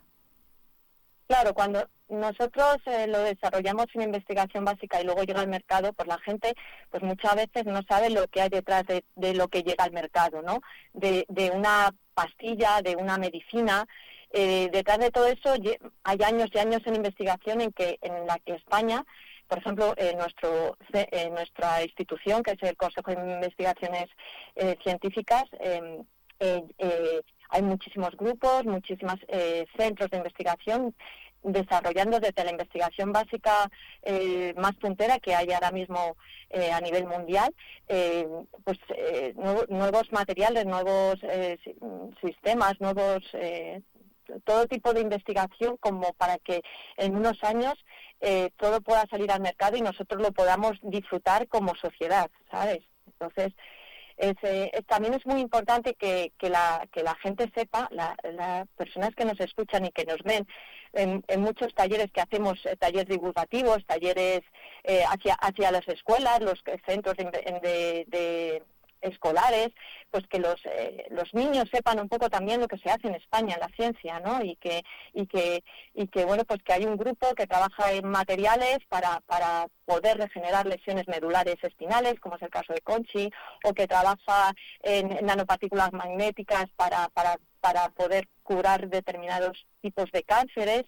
[1.26, 6.08] Claro, cuando nosotros eh, lo desarrollamos en investigación básica y luego llega al mercado, pues
[6.08, 6.54] la gente
[6.90, 10.42] pues muchas veces no sabe lo que hay detrás de, lo que llega al mercado,
[10.42, 10.60] ¿no?
[10.94, 13.86] De, una pastilla, de una medicina.
[14.30, 15.54] Eh, detrás de todo eso
[16.04, 19.04] hay años y años en investigación en que en la que España
[19.46, 24.04] por ejemplo, en, nuestro, en nuestra institución, que es el Consejo de Investigaciones
[24.56, 26.04] eh, Científicas, em,
[27.48, 29.16] hay muchísimos grupos, muchísimos
[29.74, 30.94] centros de investigación
[31.42, 33.70] desarrollando desde la investigación básica
[34.02, 36.16] eh, más puntera que hay ahora mismo
[36.50, 37.54] eh, a nivel mundial,
[37.88, 38.26] eh,
[38.64, 38.78] pues
[39.68, 41.18] nuevos materiales, nuevos
[42.20, 43.22] sistemas, nuevos
[44.44, 46.62] todo tipo de investigación como para que
[46.96, 47.74] en unos años
[48.56, 52.80] todo pueda salir al mercado y nosotros lo podamos disfrutar como sociedad, ¿sabes?
[53.06, 53.52] Entonces,
[54.18, 59.38] eh, también es muy importante que, la, que la gente sepa, las personas que nos
[59.40, 60.46] escuchan y que nos ven
[60.92, 64.40] en, muchos talleres que hacemos, eh, talleres divulgativos, talleres
[64.84, 68.62] eh, hacia, hacia las escuelas, los centros de
[69.00, 69.70] escolares,
[70.10, 73.14] pues que los, eh, los niños sepan un poco también lo que se hace en
[73.14, 74.42] España en la ciencia, ¿no?
[74.42, 74.82] Y que,
[75.12, 79.20] y que, y que bueno, pues que hay un grupo que trabaja en materiales para,
[79.26, 83.30] para poder regenerar lesiones medulares espinales, como es el caso de Conchi,
[83.64, 90.84] o que trabaja en, nanopartículas magnéticas para, para, para poder curar determinados tipos de cánceres.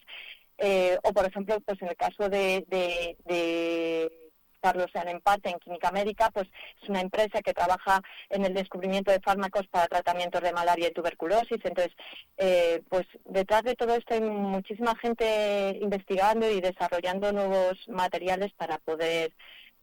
[0.63, 4.30] Eh, o por ejemplo pues en el caso de, de
[4.61, 6.49] Carlos Empate en Química Médica, pues
[6.83, 10.93] es una empresa que trabaja en el descubrimiento de fármacos para tratamientos de malaria y
[10.93, 11.59] tuberculosis.
[11.65, 11.95] Entonces,
[12.37, 18.79] eh, pues detrás de todo esto hay muchísima gente investigando y desarrollando nuevos materiales para
[18.79, 19.33] poder,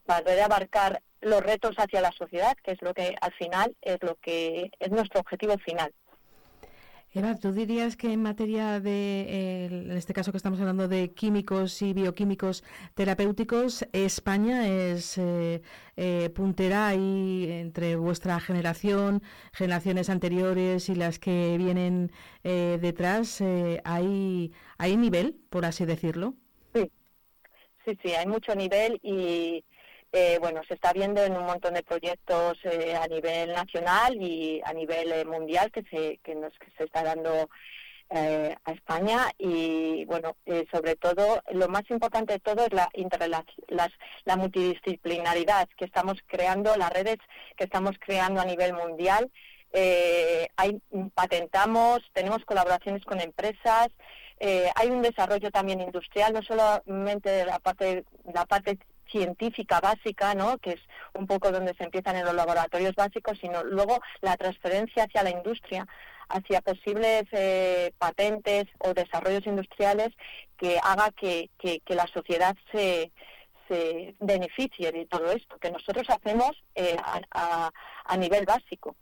[0.06, 3.98] para poder abarcar los retos hacia la sociedad, que es lo que al final es
[4.02, 5.92] lo que es nuestro objetivo final.
[7.18, 11.82] Eva, ¿tú dirías que en materia de, en este caso que estamos hablando de químicos
[11.82, 12.62] y bioquímicos
[12.94, 15.60] terapéuticos, España es eh,
[15.96, 19.20] eh, puntera ahí entre vuestra generación,
[19.52, 22.12] generaciones anteriores y las que vienen
[22.44, 23.42] eh, detrás?
[23.82, 26.34] ¿hay, ¿Hay nivel, por así decirlo?
[26.72, 26.88] Sí,
[27.84, 29.64] sí, sí, hay mucho nivel y
[30.10, 34.60] eh, bueno, se está viendo en un montón de proyectos eh, a nivel nacional y
[34.64, 37.48] a nivel eh, mundial que se, que nos, se está dando
[38.10, 40.34] a España y bueno,
[40.72, 42.88] sobre todo lo más importante de todo es la,
[43.68, 43.90] las,
[44.24, 47.18] la multidisciplinaridad que estamos creando, las redes
[47.54, 49.30] que estamos creando a nivel mundial.
[50.56, 50.80] hay,
[51.12, 53.88] patentamos, tenemos colaboraciones con empresas,
[54.40, 58.78] hay un desarrollo también industrial, no solamente de la parte, la parte
[59.10, 60.58] científica básica, ¿no?
[60.58, 60.80] que es
[61.14, 65.30] un poco donde se empiezan en los laboratorios básicos, sino luego la transferencia hacia la
[65.30, 65.86] industria,
[66.28, 70.10] hacia posibles eh, patentes o desarrollos industriales
[70.56, 73.12] que haga que, que, la sociedad se,
[73.66, 76.96] se beneficie de todo esto, que nosotros hacemos eh,
[77.32, 77.70] a,
[78.04, 78.94] a nivel básico.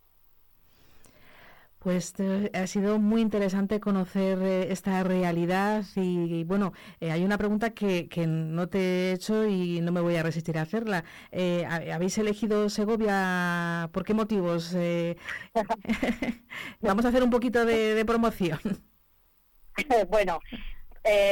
[1.86, 7.38] Pues eh, ha sido muy interesante conocer eh, esta realidad y, bueno, eh, hay una
[7.38, 11.04] pregunta que, que, no te he hecho y no me voy a resistir a hacerla.
[11.30, 13.88] ¿Habéis elegido Segovia?
[13.92, 14.74] ¿Por qué motivos?
[16.80, 18.58] Vamos a hacer un poquito de, promoción.
[20.08, 20.40] bueno,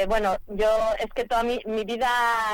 [0.06, 0.68] bueno, yo
[1.00, 2.08] es que toda mi, mi, vida,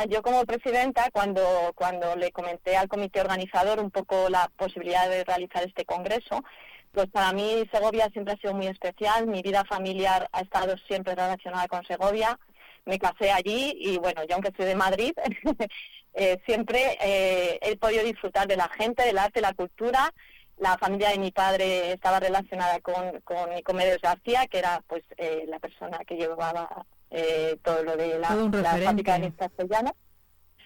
[0.08, 1.42] yo como presidenta, cuando,
[1.74, 6.42] cuando le comenté al comité organizador un poco la posibilidad de realizar este congreso,
[6.92, 11.14] pues para mí Segovia siempre ha sido muy especial, mi vida familiar ha estado siempre
[11.14, 12.38] relacionada con Segovia,
[12.84, 15.12] me casé allí y bueno, yo aunque soy de Madrid,
[16.14, 20.12] eh, siempre eh, he podido disfrutar de la gente, del arte, la cultura.
[20.58, 25.46] La familia de mi padre estaba relacionada con, con Nicomedes García, que era pues eh,
[25.48, 26.84] la persona que llevaba
[27.62, 29.96] todo lo de la, la fábrica de castellano.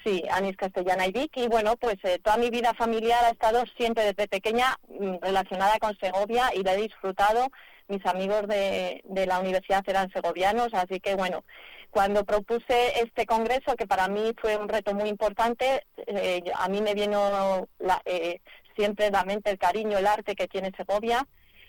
[0.05, 1.35] Sí, Anis Castellana y Vic.
[1.37, 5.79] Y bueno, pues eh, toda mi vida familiar ha estado siempre desde pequeña mm, relacionada
[5.79, 7.49] con Segovia y la he disfrutado.
[7.89, 11.45] Mis amigos de, la universidad eran segovianos, así que bueno,
[11.91, 16.81] cuando propuse este congreso, que para mí fue un reto muy importante, eh, a mí
[16.83, 18.41] me vino la, eh,
[18.75, 21.27] siempre la mente el cariño, el arte que tiene Segovia,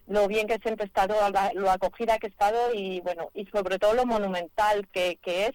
[0.08, 1.16] lo bien que siempre he estado,
[1.54, 5.54] lo acogida que he estado y bueno, y sobre todo lo monumental que es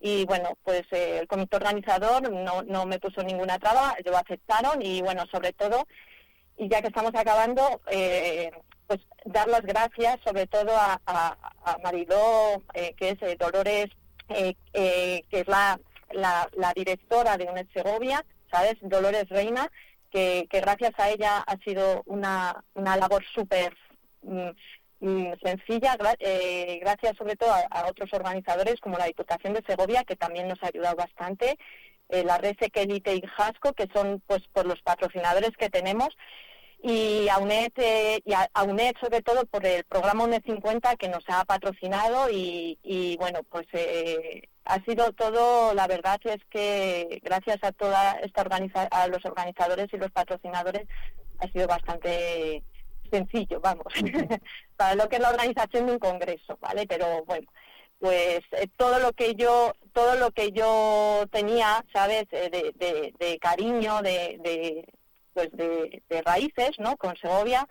[0.00, 4.82] y bueno, pues eh, el comité organizador no, no me puso ninguna traba, lo aceptaron
[4.82, 5.86] y bueno, sobre todo,
[6.56, 8.50] y ya que estamos acabando, eh,
[8.86, 13.88] pues dar las gracias sobre todo a, a, Mariló, eh, que es Dolores,
[14.28, 15.78] que es la,
[16.12, 18.74] la, directora de UNED Segovia, ¿sabes?
[18.80, 19.70] Dolores Reina,
[20.10, 23.76] que, que gracias a ella ha sido una, una labor súper
[24.26, 24.50] Mm,
[25.00, 30.48] sencilla, eh, gracias sobre todo a, otros organizadores como la Diputación de Segovia, que también
[30.48, 31.58] nos ha ayudado bastante,
[32.08, 36.08] eh, la red Sequelite y Jasco, que son pues por los patrocinadores que tenemos,
[36.82, 41.08] y a UNED, eh, y a, UNED sobre todo por el programa UNED 50 que
[41.08, 43.66] nos ha patrocinado y, bueno, pues
[44.64, 49.88] ha sido todo, la verdad es que gracias a toda esta organiza a los organizadores
[49.92, 50.86] y los patrocinadores
[51.38, 52.62] ha sido bastante
[53.10, 53.86] sencillo, vamos,
[54.76, 56.86] para lo que es la organización de un congreso, ¿vale?
[56.86, 57.50] Pero bueno,
[57.98, 62.26] pues eh, todo lo que yo todo lo que yo tenía, ¿sabes?
[62.30, 64.86] Eh, de, de, cariño, de, de
[65.32, 66.96] pues de, raíces, ¿no?
[66.96, 67.66] Con Segovia,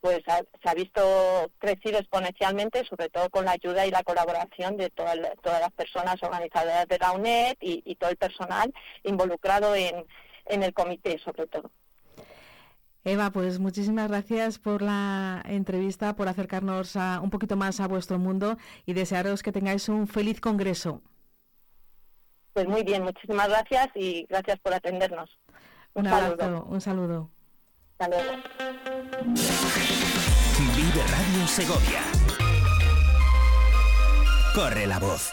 [0.00, 4.90] pues se ha visto crecido exponencialmente, sobre todo con la ayuda y la colaboración de
[4.90, 10.06] todas todas las personas organizadoras de la UNED y, y todo el personal involucrado en,
[10.46, 11.70] en el comité, sobre todo.
[13.04, 18.18] Eva, pues muchísimas gracias por la entrevista, por acercarnos a, un poquito más a vuestro
[18.18, 21.02] mundo y desearos que tengáis un feliz congreso.
[22.54, 25.28] Pues muy bien, muchísimas gracias y gracias por atendernos.
[25.92, 26.64] Un, saludo.
[26.64, 27.30] Un saludo.
[30.76, 32.00] Vive Radio Segovia.
[34.54, 35.32] Corre la voz.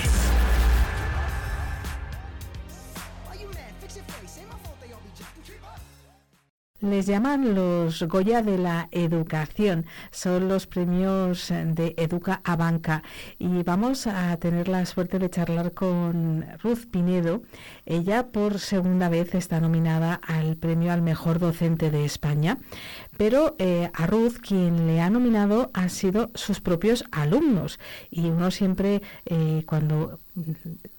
[6.81, 9.85] Les llaman los Goya de la Educación.
[10.09, 13.03] Son los premios de Educa a Banca.
[13.37, 17.43] Y vamos a tener la suerte de charlar con Ruth Pinedo.
[17.85, 22.57] Ella por segunda vez está nominada al premio al mejor docente de España.
[23.15, 27.79] Pero eh, a Ruth quien le ha nominado han sido sus propios alumnos.
[28.09, 30.17] Y uno siempre eh, cuando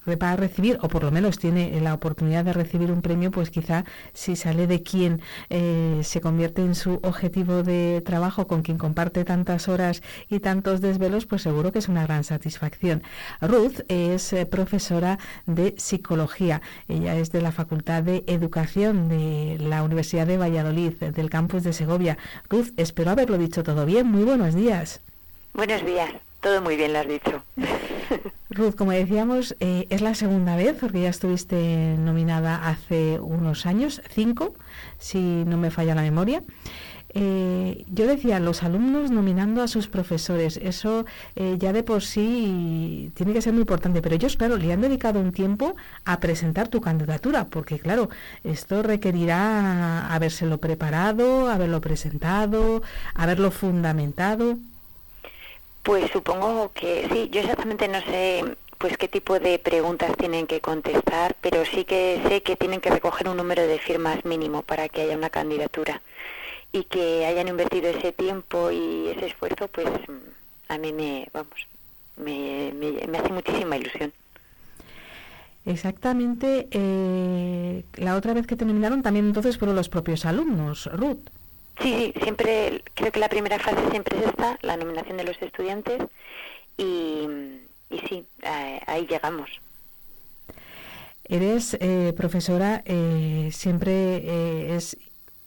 [0.06, 3.50] va a recibir, o por lo menos tiene la oportunidad de recibir un premio, pues
[3.50, 8.78] quizá si sale de quien eh, se convierte en su objetivo de trabajo, con quien
[8.78, 13.02] comparte tantas horas y tantos desvelos, pues seguro que es una gran satisfacción.
[13.40, 16.62] Ruth es eh, profesora de psicología.
[16.88, 21.72] Ella es de la Facultad de Educación de la Universidad de Valladolid, del campus de
[21.72, 22.18] Segovia.
[22.48, 24.06] Ruth, espero haberlo dicho todo bien.
[24.06, 25.00] Muy buenos días.
[25.54, 26.10] Buenos días.
[26.40, 27.42] Todo muy bien lo has dicho.
[28.50, 34.02] Ruth, como decíamos, eh, es la segunda vez, porque ya estuviste nominada hace unos años,
[34.10, 34.54] cinco,
[34.98, 36.42] si no me falla la memoria.
[37.14, 41.04] Eh, yo decía, los alumnos nominando a sus profesores, eso
[41.36, 44.80] eh, ya de por sí tiene que ser muy importante, pero ellos, claro, le han
[44.80, 48.08] dedicado un tiempo a presentar tu candidatura, porque claro,
[48.44, 52.82] esto requerirá habérselo preparado, haberlo presentado,
[53.14, 54.56] haberlo fundamentado.
[55.82, 60.60] Pues supongo que sí, yo exactamente no sé pues qué tipo de preguntas tienen que
[60.60, 64.88] contestar, pero sí que sé que tienen que recoger un número de firmas mínimo para
[64.88, 66.02] que haya una candidatura
[66.72, 69.88] y que hayan invertido ese tiempo y ese esfuerzo, pues
[70.68, 71.68] a mí me, vamos,
[72.16, 74.12] me, me, hace muchísima ilusión.
[75.64, 76.66] Exactamente.
[76.72, 81.28] Eh, la otra vez que te nominaron también entonces fueron los propios alumnos, Ruth.
[81.80, 85.40] Sí, sí, siempre, creo que la primera fase siempre es esta, la nominación de los
[85.40, 86.02] estudiantes,
[86.76, 87.26] y,
[87.90, 88.26] y sí,
[88.86, 89.48] ahí llegamos.
[91.24, 94.96] Eres eh, profesora, eh, siempre eh, es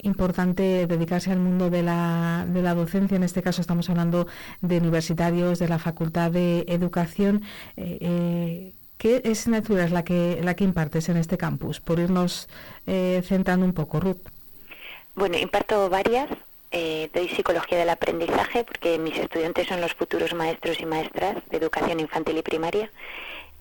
[0.02, 4.28] importante dedicarse al mundo de la, de la docencia, en este caso estamos hablando
[4.62, 7.44] de universitarios, de la Facultad de Educación.
[7.76, 11.82] ¿Qué asignatura es la que, la que impartes en este campus?
[11.82, 12.48] Por irnos
[12.86, 14.35] centrando un poco, Ruth.
[15.16, 16.30] Bueno, imparto varias.
[16.72, 21.58] Eh, doy psicología del aprendizaje porque mis estudiantes son los futuros maestros y maestras de
[21.58, 22.92] educación infantil y primaria.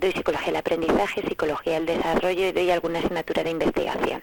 [0.01, 4.23] Doy psicología del aprendizaje, psicología del desarrollo y doy alguna asignatura de investigación.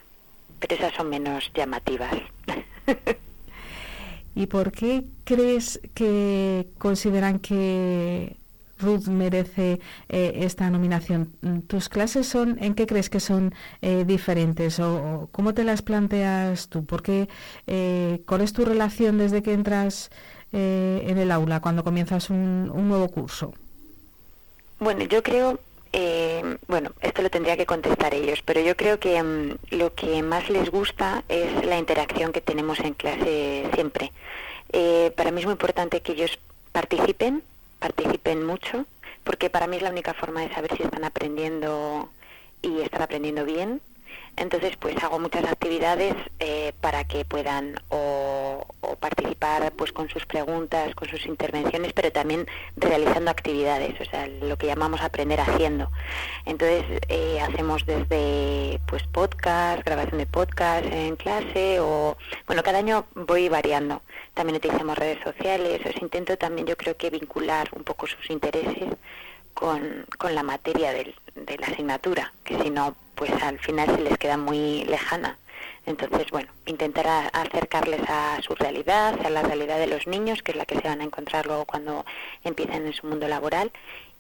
[0.59, 2.13] Pero esas son menos llamativas.
[4.35, 8.35] ¿Y por qué crees que consideran que
[8.81, 9.79] Ruth merece
[10.09, 11.33] eh, esta nominación.
[11.67, 16.69] ¿Tus clases son, en qué crees que son eh, diferentes o, cómo te las planteas
[16.69, 16.85] tú?
[16.85, 20.09] ¿Por eh, ¿Cuál es tu relación desde que entras
[20.53, 23.53] en el aula cuando comienzas un, nuevo curso?
[24.79, 25.59] Bueno, yo creo,
[26.67, 30.49] bueno, esto lo tendría que contestar ellos, pero yo creo que mm, lo que más
[30.49, 34.11] les gusta es la interacción que tenemos en clase siempre.
[35.15, 36.37] para mí es muy importante que ellos
[36.73, 37.43] participen,
[37.81, 38.85] participen mucho,
[39.23, 42.09] porque para mí es la única forma de saber si están aprendiendo
[42.61, 43.81] y están aprendiendo bien.
[44.37, 48.65] Entonces, pues hago muchas actividades eh, para que puedan o,
[48.99, 52.47] participar pues con sus preguntas, con sus intervenciones, pero también
[52.77, 55.91] realizando actividades, o sea, lo que llamamos aprender haciendo.
[56.45, 63.05] Entonces, eh, hacemos desde pues podcast, grabación de podcast en clase o, bueno, cada año
[63.15, 64.01] voy variando.
[64.33, 68.89] También utilizamos redes sociales, os intento también yo creo que vincular un poco sus intereses
[69.53, 74.01] con, con la materia del, de la asignatura, que si no, pues al final se
[74.01, 75.37] les queda muy lejana.
[75.85, 80.57] Entonces, bueno, intentar acercarles a su realidad, a la realidad de los niños, que es
[80.57, 82.05] la que se van a encontrar luego cuando
[82.43, 83.71] empiecen en su mundo laboral.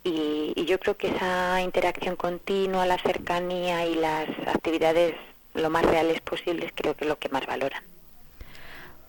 [0.03, 5.15] Y, y yo creo que esa interacción continua, la cercanía y las actividades
[5.53, 7.83] lo más reales posibles, creo que es lo que más valoran.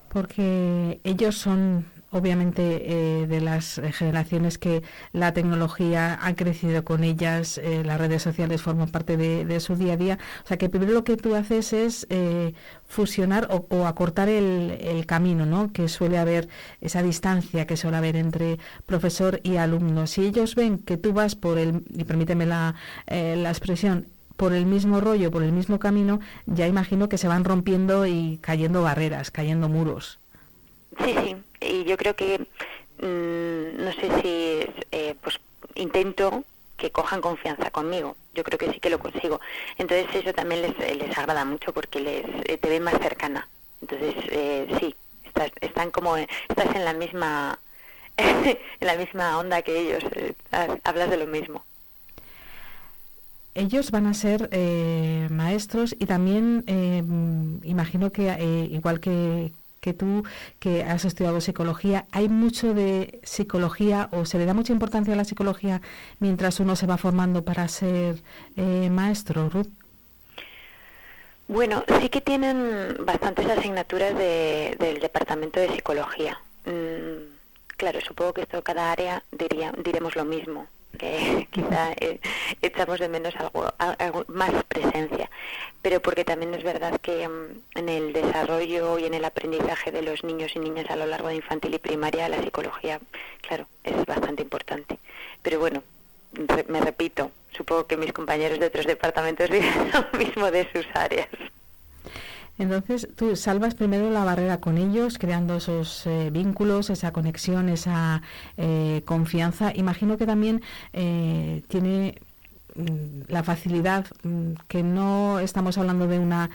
[0.09, 4.83] Porque ellos son obviamente eh, de las generaciones que
[5.13, 9.95] la tecnología ha crecido con ellas, eh, las redes sociales forman parte de, su día
[9.95, 10.19] a día.
[10.45, 12.55] O sea que primero lo que tú haces es eh,
[12.85, 15.73] fusionar o, acortar el, camino, ¿no?
[15.73, 16.49] Que suele haber
[16.81, 20.07] esa distancia que suele haber entre profesor y alumno.
[20.07, 22.75] Si ellos ven que tú vas por el, y permíteme la,
[23.09, 24.07] la expresión,
[24.37, 28.39] por el mismo rollo, por el mismo camino, ya imagino que se van rompiendo y
[28.43, 30.21] cayendo barreras, cayendo muros.
[30.99, 32.39] Sí, sí, y yo creo que,
[32.99, 35.41] mm, no sé si, eh, pues
[35.75, 36.45] intento
[36.77, 38.17] que cojan confianza conmigo.
[38.35, 39.41] Yo creo que sí que lo consigo.
[39.79, 43.49] Entonces eso también les, les agrada mucho porque les eh, te ven más cercana.
[43.81, 44.95] Entonces eh, sí,
[45.25, 47.59] estás, están como estás en la misma
[48.17, 50.35] en la misma onda que ellos, eh,
[50.85, 51.65] hablas de lo mismo.
[53.55, 57.03] Ellos van a ser eh, maestros y también eh,
[57.65, 59.53] imagino que igual que,
[59.83, 60.23] que tú,
[60.61, 65.17] que has estudiado psicología, ¿hay mucho de psicología o se le da mucha importancia a
[65.17, 65.83] la psicología
[66.21, 68.23] mientras uno se va formando para ser
[68.57, 69.69] maestro, Ruth?
[71.49, 76.41] Bueno, sí que tienen bastantes asignaturas del departamento de psicología.
[76.65, 77.35] Mm,
[77.77, 80.69] claro, supongo que esto cada área diría, diremos lo mismo,
[80.99, 82.21] que quizá eh,
[82.61, 85.31] echamos de menos algo, más presencia,
[85.83, 90.03] pero porque también es verdad que mm, en el desarrollo y en el aprendizaje de
[90.03, 93.01] los niños y niñas a lo largo de infantil y primaria la psicología,
[93.41, 94.99] claro, es bastante importante.
[95.43, 95.83] Pero bueno,
[96.69, 101.29] me repito, supongo que mis compañeros de otros departamentos dicen lo mismo de sus áreas.
[102.59, 108.23] Entonces, tú salvas primero la barrera con ellos, creando esos eh, vínculos, esa conexión, esa
[108.57, 109.73] eh, confianza.
[109.75, 112.19] Imagino que también eh, tiene
[112.75, 116.51] mm, la facilidad mm, que no estamos hablando de una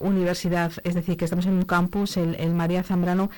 [0.00, 3.30] universidad, es decir, que estamos en un campus, el María Zambrano,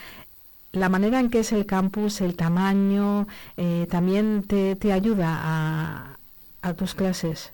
[0.73, 3.27] la manera en que es el campus, el tamaño,
[3.57, 6.17] eh, también te, te ayuda a,
[6.63, 7.53] a, tus clases.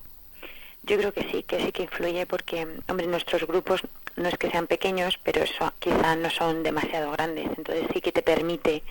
[0.82, 3.82] Yo creo que sí, que sí que influye porque, hombre, nuestros grupos
[4.16, 8.12] no es que sean pequeños, pero eso quizá no son demasiado grandes, entonces sí que
[8.12, 8.82] te permite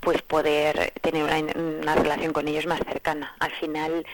[0.00, 3.36] pues poder tener una, relación con ellos más cercana.
[3.38, 4.06] Al final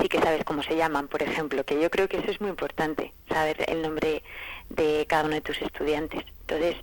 [0.00, 2.50] sí que sabes cómo se llaman, por ejemplo, que yo creo que eso es muy
[2.50, 4.22] importante, saber el nombre
[4.68, 6.24] de cada uno de tus estudiantes.
[6.42, 6.76] Entonces,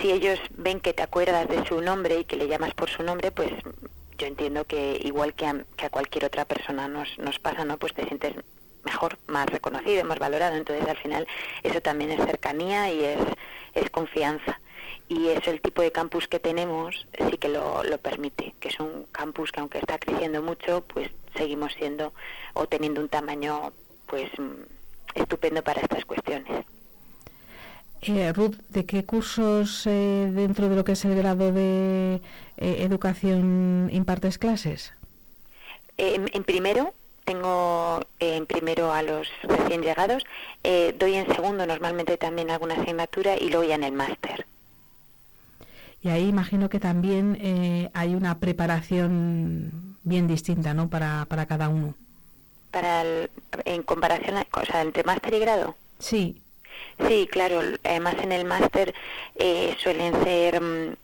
[0.00, 3.02] si ellos ven que te acuerdas de su nombre y que le llamas por su
[3.02, 3.50] nombre, pues
[4.18, 7.78] yo entiendo que igual que a, que a cualquier otra persona nos, nos pasa, ¿no?
[7.78, 8.34] Pues te sientes
[8.86, 10.56] mejor, más reconocido, más valorado.
[10.56, 11.26] Entonces, al final,
[11.62, 13.18] eso también es cercanía y es,
[13.74, 14.58] es confianza.
[15.08, 18.80] Y es el tipo de campus que tenemos, sí que lo, lo permite, que es
[18.80, 22.12] un campus que aunque está creciendo mucho, pues seguimos siendo
[22.54, 23.72] o teniendo un tamaño
[24.06, 24.30] pues
[25.14, 26.64] estupendo para estas cuestiones.
[28.02, 32.20] Eh, Ruth, ¿de qué cursos eh, dentro de lo que es el grado de
[32.56, 34.92] eh, educación impartes clases?
[35.98, 36.92] en primero,
[37.26, 40.24] tengo en primero a los recién llegados,
[40.98, 44.46] doy en segundo normalmente también alguna asignatura y luego ya en el máster.
[46.02, 50.88] Y ahí imagino que también hay una preparación bien distinta, ¿no?
[50.88, 51.94] Para, para cada uno.
[52.70, 53.04] Para
[53.64, 55.76] en comparación, o sea, entre máster y grado.
[55.98, 56.40] Sí,
[57.08, 57.60] Sí, claro.
[57.84, 58.94] Además en el máster
[59.36, 60.96] eh, suelen ser mm,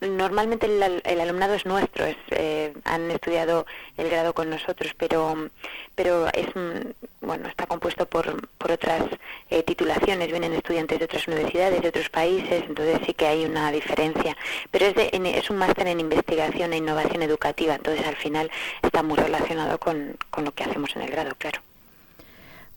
[0.00, 3.66] normalmente el, alumnado es nuestro, es, eh, han estudiado
[3.96, 5.50] el grado con nosotros, pero
[5.94, 9.02] pero es mm, bueno está compuesto por, por otras
[9.50, 13.72] eh, titulaciones, vienen estudiantes de otras universidades, de otros países, entonces sí que hay una
[13.72, 14.36] diferencia.
[14.70, 18.50] Pero es, es un máster en investigación e innovación educativa, entonces al final
[18.82, 21.60] está muy relacionado con, con lo que hacemos en el grado, claro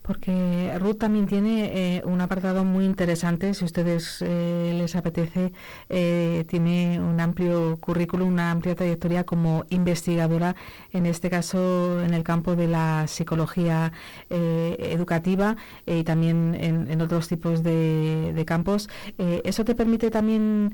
[0.06, 5.52] porque Ruth también tiene eh, un apartado muy interesante, si a ustedes eh, les apetece,
[5.88, 10.54] eh, tiene un amplio currículum, una amplia trayectoria como investigadora,
[10.92, 13.92] en este caso en el campo de la psicología
[14.30, 18.88] educativa y también en, otros tipos de, de campos.
[19.18, 20.72] ¿Eso te permite también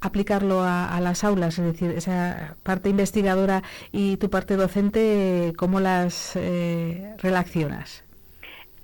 [0.00, 6.32] aplicarlo a, las aulas, es decir, esa parte investigadora y tu parte docente, ¿cómo las
[6.36, 8.04] eh, relacionas?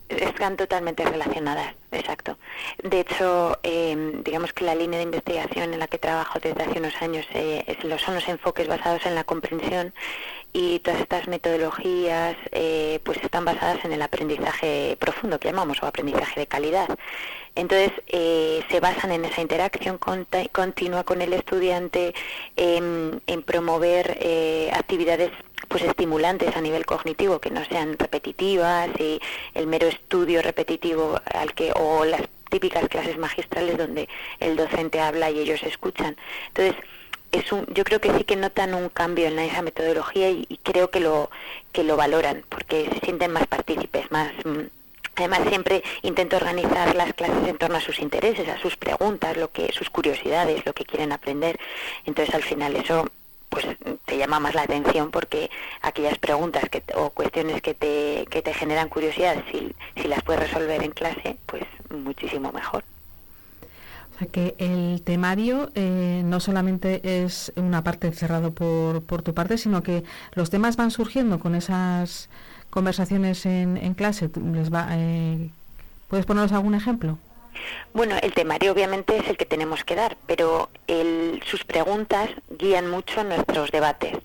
[0.09, 2.39] Están totalmente relacionadas, exacto.
[2.81, 6.79] De hecho, em, digamos que la línea de investigación en la que trabajo desde hace
[6.79, 9.93] unos años eh, son los enfoques basados en la comprensión
[10.53, 15.87] y todas estas metodologías eh, pues están basadas en el aprendizaje profundo que llamamos o
[15.87, 16.89] aprendizaje de calidad.
[17.57, 22.15] Entonces, eh, se basan en esa interacción continua con el estudiante,
[22.55, 25.31] en, promover eh, actividades
[25.69, 29.21] pues estimulantes a nivel cognitivo que no sean repetitivas y
[29.55, 35.31] el mero estudio repetitivo al que o las típicas clases magistrales donde el docente habla
[35.31, 36.17] y ellos escuchan.
[36.49, 36.77] Entonces,
[37.33, 40.59] es un, yo creo que sí que notan un cambio en esa metodología y, y
[40.59, 41.31] creo que lo
[41.73, 44.67] que lo valoran porque se sienten más partícipes, más mm,
[45.17, 49.51] Además, siempre intento organizar las clases en torno a sus intereses, a sus preguntas, lo
[49.51, 51.59] que, sus curiosidades, lo que quieren aprender.
[52.05, 53.07] Entonces, al final, eso
[53.49, 53.65] pues
[54.05, 55.51] te llama más la atención porque
[55.81, 60.43] aquellas preguntas que, o cuestiones que te, que te generan curiosidad, si, si las puedes
[60.43, 62.85] resolver en clase, pues muchísimo mejor.
[64.15, 69.35] O sea que el temario eh, no solamente es una parte cerrado por, por tu
[69.35, 72.29] parte, sino que los temas van surgiendo con esas
[72.77, 74.29] conversaciones en, en clase?
[74.53, 75.49] Les va, eh,
[76.09, 77.17] ¿Puedes ponernos algún ejemplo?
[77.95, 80.69] Bueno, el temario obviamente es el que tenemos que dar, pero
[81.47, 84.19] sus preguntas guían mucho nuestros debates,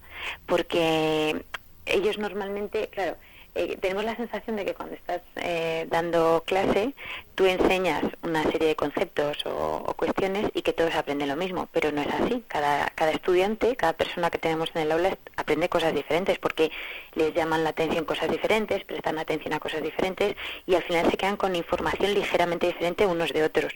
[0.47, 1.45] porque
[1.85, 3.15] ellos normalmente, claro,
[3.55, 6.93] eh, tenemos la sensación de que cuando estás eh, dando clase,
[7.41, 11.91] tú enseñas una serie de conceptos o, cuestiones y que todos aprenden lo mismo, pero
[11.91, 12.43] no es así.
[12.47, 16.71] Cada, cada estudiante, cada persona que tenemos en el aula aprende cosas diferentes porque
[17.15, 20.35] les llaman la atención cosas diferentes, prestan atención a cosas diferentes
[20.67, 23.73] y al final se quedan con información ligeramente diferente unos de otros.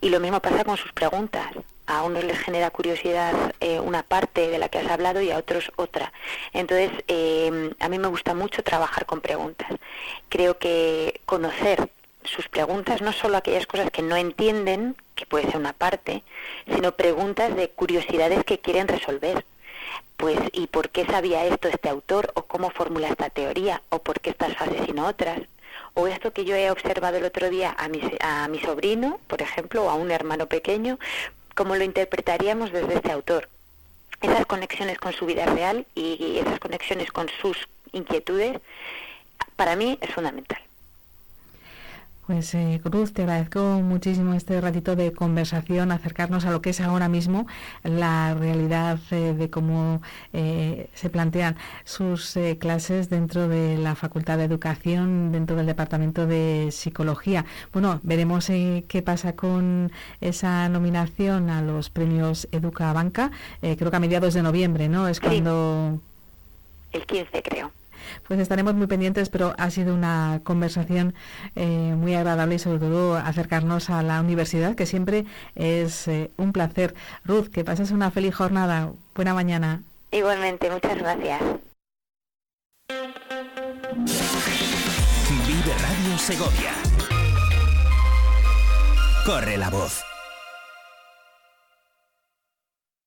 [0.00, 1.52] Y lo mismo pasa con sus preguntas
[1.86, 5.38] a unos les genera curiosidad eh, una parte de la que has hablado y a
[5.38, 6.12] otros otra.
[6.52, 9.68] Entonces, eh, a mí me gusta mucho trabajar con preguntas.
[10.28, 11.90] Creo que conocer
[12.24, 16.22] sus preguntas, no solo aquellas cosas que no entienden, que puede ser una parte,
[16.66, 19.44] sino preguntas de curiosidades que quieren resolver.
[20.16, 22.32] Pues, ¿y por qué sabía esto este autor?
[22.34, 23.82] ¿O cómo formula esta teoría?
[23.90, 25.40] ¿O por qué estas fases y no otras?
[25.94, 29.40] o esto que yo he observado el otro día a mi, a mi sobrino, por
[29.42, 30.98] ejemplo, o a un hermano pequeño,
[31.54, 33.48] como lo interpretaríamos desde este autor.
[34.20, 38.58] Esas conexiones con su vida real y esas conexiones con sus inquietudes,
[39.56, 40.60] para mí es fundamental.
[42.26, 46.80] Pues eh, Cruz, te agradezco muchísimo este ratito de conversación, acercarnos a lo que es
[46.80, 47.46] ahora mismo
[47.82, 50.00] la realidad eh, de cómo
[50.32, 56.70] eh, se plantean sus clases dentro de la Facultad de Educación, dentro del Departamento de
[56.72, 57.44] Psicología.
[57.74, 63.32] Bueno, veremos qué pasa con esa nominación a los premios Educa Banca.
[63.60, 65.08] creo que a mediados de noviembre, ¿no?
[65.08, 66.00] Es cuando...
[66.92, 67.83] El 15, creo
[68.26, 71.14] pues estaremos muy pendientes, pero ha sido una conversación
[71.56, 75.24] eh, muy agradable y sobre todo acercarnos a la universidad, que siempre
[75.54, 76.94] es eh, un placer.
[77.24, 78.92] Ruth, que pases una feliz jornada.
[79.14, 79.82] Buena mañana.
[80.10, 81.42] Igualmente, muchas gracias.
[85.46, 86.72] Vive Radio Segovia.
[89.24, 90.13] Corre la voz.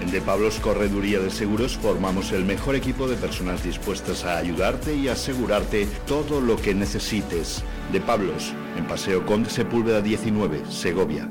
[0.00, 4.94] En De Pablos Correduría de Seguros formamos el mejor equipo de personas dispuestas a ayudarte
[4.94, 7.62] y asegurarte todo lo que necesites.
[7.92, 11.30] De Pablos, en Paseo Conde Sepúlveda 19, Segovia.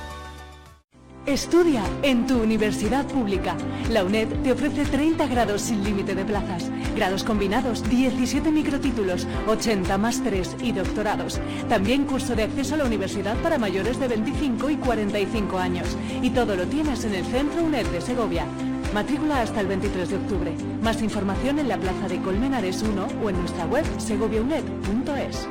[1.27, 3.55] Estudia en tu universidad pública.
[3.91, 9.99] La UNED te ofrece 30 grados sin límite de plazas, grados combinados, 17 microtítulos, 80
[9.99, 11.39] másteres y doctorados.
[11.69, 15.95] También curso de acceso a la universidad para mayores de 25 y 45 años.
[16.23, 18.47] Y todo lo tienes en el Centro UNED de Segovia.
[18.91, 20.55] Matrícula hasta el 23 de octubre.
[20.81, 25.47] Más información en la Plaza de Colmenares 1 o en nuestra web segoviauned.es.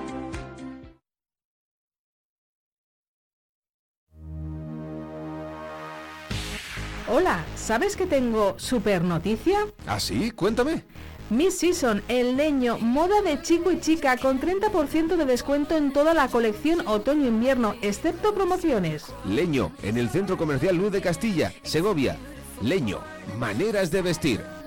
[7.12, 9.66] Hola, ¿sabes que tengo super noticia?
[9.84, 10.30] ¿Ah, sí?
[10.30, 10.84] Cuéntame.
[11.28, 16.14] Miss Season, el leño, moda de chico y chica con 30% de descuento en toda
[16.14, 19.06] la colección otoño-invierno, excepto promociones.
[19.24, 22.16] Leño, en el Centro Comercial Luz de Castilla, Segovia.
[22.62, 23.00] Leño,
[23.40, 24.59] maneras de vestir.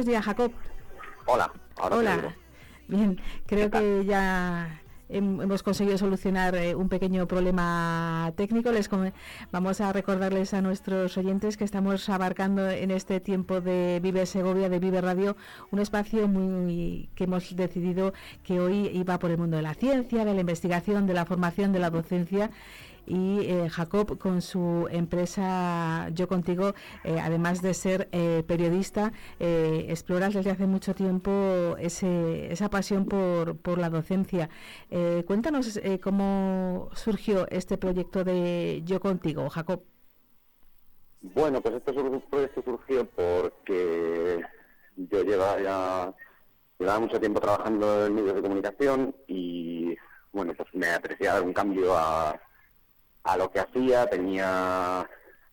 [0.00, 0.59] Buenos días, Jacob.
[5.10, 8.72] Hemos conseguido solucionar eh, un pequeño problema técnico.
[8.72, 8.88] Les
[9.50, 14.68] vamos a recordarles a nuestros oyentes que estamos abarcando en este tiempo de Vive Segovia,
[14.68, 15.36] de Vive Radio,
[15.70, 18.12] un espacio muy que hemos decidido
[18.44, 21.72] que hoy iba por el mundo de la ciencia, de la investigación, de la formación,
[21.72, 22.50] de la docencia
[23.06, 28.08] y eh, Jacob con su empresa Yo Contigo, eh, además de ser
[28.46, 34.48] periodista, exploras desde hace mucho tiempo ese, esa pasión por la docencia.
[35.26, 39.82] Cuéntanos cómo surgió este proyecto de Yo Contigo, Jacob.
[41.22, 44.42] Bueno, pues este proyecto surgió porque
[44.96, 46.14] yo llevaba ya
[46.78, 49.94] llevaba mucho tiempo trabajando en medios de comunicación y
[50.32, 52.40] bueno, pues me apetecía dar un cambio a,
[53.24, 55.08] a lo que hacía, tenía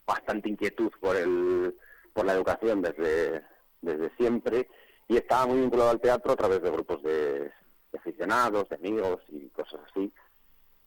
[0.06, 1.76] bastante inquietud por el
[2.14, 3.44] por la educación desde,
[3.82, 4.68] desde siempre
[5.08, 7.52] y estaba muy vinculado al teatro a través de grupos de,
[7.98, 10.12] aficionados, de amigos y cosas así.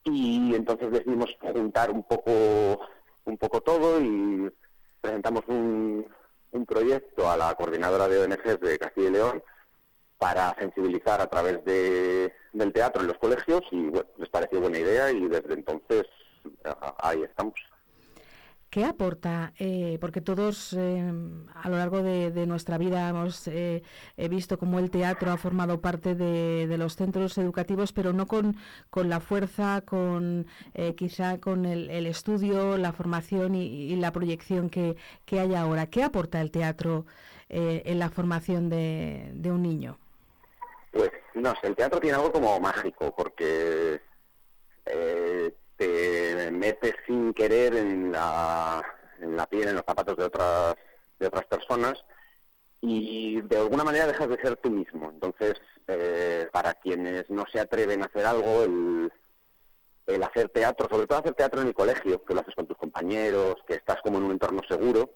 [0.05, 2.33] Y entonces decidimos juntar un poco
[3.25, 4.51] un poco todo y
[5.01, 6.07] presentamos un,
[6.53, 9.43] un proyecto a la coordinadora de ONGs de Castilla y León
[10.19, 14.79] para sensibilizar a través de, del teatro en los colegios y bueno, les pareció buena
[14.79, 16.07] idea y desde entonces
[16.99, 17.55] ahí estamos.
[18.71, 19.53] ¿Qué aporta?
[19.59, 21.13] Eh, porque todos eh,
[21.55, 23.83] a lo largo de, nuestra vida hemos eh,
[24.31, 28.57] visto cómo el teatro ha formado parte de, los centros educativos, pero no con,
[28.89, 30.47] con la fuerza, con
[30.97, 35.87] quizá con el, estudio, la formación y, la proyección que, que, hay ahora.
[35.87, 37.07] ¿Qué aporta el teatro
[37.49, 39.99] en la formación de, de un niño?
[40.93, 44.01] Pues no sé, el teatro tiene algo como mágico, porque
[45.81, 48.85] te metes sin querer en la,
[49.19, 50.75] en la piel, en los zapatos de otras,
[51.19, 51.95] de otras personas
[52.83, 55.09] y de alguna manera dejas de ser tú mismo.
[55.11, 55.55] Entonces,
[55.89, 59.11] eh, para quienes no se atreven a hacer algo, el,
[60.07, 62.77] el hacer teatro, sobre todo hacer teatro en el colegio, que lo haces con tus
[62.77, 65.09] compañeros, que estás como en un entorno seguro,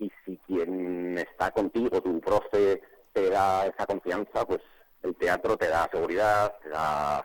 [0.00, 2.82] y si quien está contigo, tu profe,
[3.12, 4.60] te da esa confianza, pues
[5.04, 7.22] el teatro te da seguridad, te da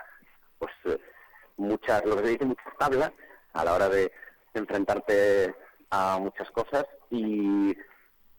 [1.57, 3.11] muchas, lo que se dice, muchas tablas
[3.53, 4.11] a la hora de
[4.53, 5.55] enfrentarte
[5.89, 7.75] a muchas cosas y,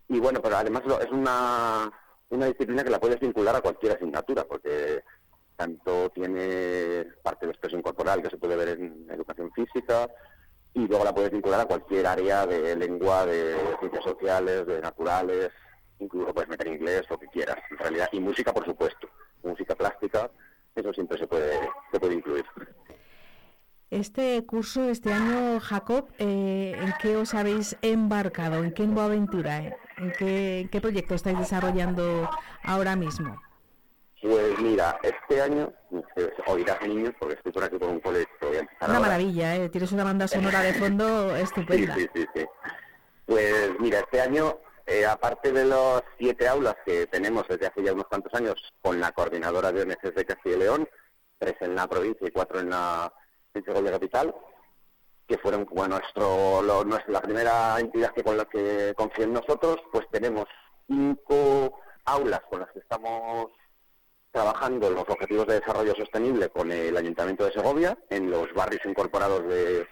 [0.08, 1.90] y bueno, pero además es una,
[2.30, 5.02] una disciplina que la puedes vincular a cualquier asignatura, porque
[5.56, 10.08] tanto tiene parte de expresión corporal que se puede ver en educación física
[10.74, 15.50] y luego la puedes vincular a cualquier área de lengua, de ciencias sociales, de naturales,
[15.98, 19.08] incluso puedes meter inglés, lo que quieras, en realidad, y música, por supuesto,
[19.42, 20.30] música plástica,
[20.74, 21.58] eso siempre se puede,
[21.90, 22.44] se puede incluir.
[23.91, 28.64] Este curso, este año, Jacob, eh, ¿en qué os habéis embarcado?
[28.64, 29.59] ¿En qué nueva aventura?
[29.61, 29.76] Eh?
[29.99, 32.28] ¿En qué, proyecto estáis desarrollando
[32.64, 33.41] ahora mismo?
[34.20, 35.72] Pues mira, este año,
[36.47, 38.28] oirás niños, porque estoy por aquí con un colegio.
[38.80, 39.68] Una maravilla, ¿eh?
[39.68, 41.95] Tienes una banda sonora de fondo estupenda.
[41.95, 42.45] Sí, sí, sí,
[43.24, 47.93] Pues mira, este año, eh, aparte de las siete aulas que tenemos desde hace ya
[47.93, 50.89] unos cuantos años con la coordinadora de ONGs de Castilla y León,
[51.39, 53.12] tres en la provincia y cuatro en la
[53.64, 54.34] de Capital,
[55.26, 56.62] que fueron bueno, nuestro,
[57.09, 60.44] la primera entidad que con la que confió en nosotros, pues tenemos
[60.86, 63.50] cinco aulas con las que estamos
[64.30, 69.42] trabajando los objetivos de desarrollo sostenible con el Ayuntamiento de Segovia, en los barrios incorporados
[69.48, 69.86] de, de,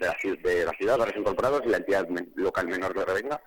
[0.00, 3.40] la, de la, ciudad, barrios incorporados y la entidad local menor de Revenga.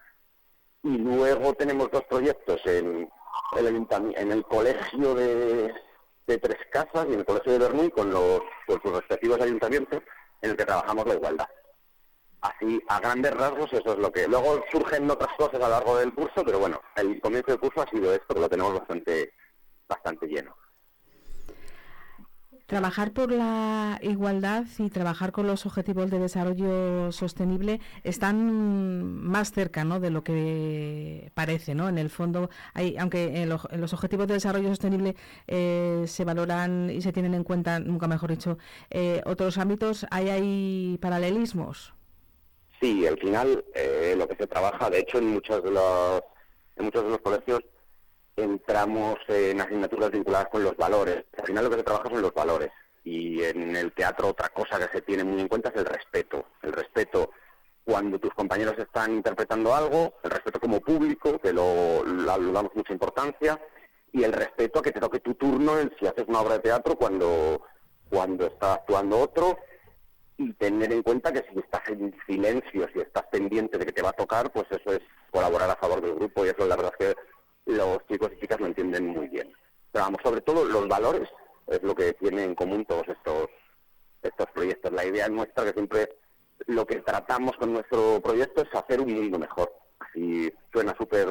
[0.84, 3.10] Y luego tenemos dos proyectos en
[3.58, 5.74] el, en el colegio de,
[6.30, 10.02] de Tres Casas y en el Colegio de Bermúdez con los con sus respectivos ayuntamientos
[10.42, 11.50] en el que trabajamos la igualdad.
[12.42, 14.26] Así, a grandes rasgos, eso es lo que...
[14.28, 17.82] Luego surgen otras cosas a lo largo del curso, pero bueno, el comienzo del curso
[17.82, 19.34] ha sido esto, que lo tenemos bastante,
[19.88, 20.56] bastante lleno.
[22.70, 29.84] Trabajar por la igualdad y trabajar con los objetivos de desarrollo sostenible están más cerca
[29.84, 30.00] ¿no?
[30.00, 31.74] de lo que parece.
[31.74, 31.90] ¿no?
[31.90, 35.16] En el fondo, hay, aunque en, los objetivos de desarrollo sostenible
[35.48, 38.60] eh, se valoran y se tienen en cuenta, nunca mejor dicho,
[38.92, 41.96] eh, otros ámbitos, ¿hay, ¿hay paralelismos?
[42.80, 46.22] Sí, al final eh, lo que se trabaja, de hecho, en muchos de los,
[46.76, 47.62] en muchos de los colegios
[48.44, 51.26] entramos en asignaturas vinculadas con los valores.
[51.38, 52.72] Al final lo que se trabaja son los valores.
[53.04, 56.46] Y en el teatro otra cosa que se tiene muy en cuenta es el respeto.
[56.62, 57.32] El respeto
[57.90, 62.94] cuando tus compañeros están interpretando algo, el respeto como público, que lo, lo, damos mucha
[62.94, 63.60] importancia,
[64.12, 66.60] y el respeto a que te toque tu turno en si haces una obra de
[66.60, 67.64] teatro cuando,
[68.08, 69.58] cuando está actuando otro,
[70.38, 74.04] y tener en cuenta que si estás en silencio, si estás pendiente de que te
[74.04, 76.94] va a tocar, pues eso es colaborar a favor del grupo, y eso la verdad
[77.00, 77.22] es que
[77.70, 79.52] los chicos y chicas lo entienden muy bien.
[79.92, 81.30] Pero vamos, sobre todo los valores,
[81.68, 83.50] es lo que tienen en común todos estos
[84.22, 84.92] estos proyectos.
[84.92, 86.18] La idea nuestra que siempre
[86.68, 89.74] lo que tratamos con nuestro proyecto es hacer un mundo mejor.
[90.00, 91.28] Así suena súper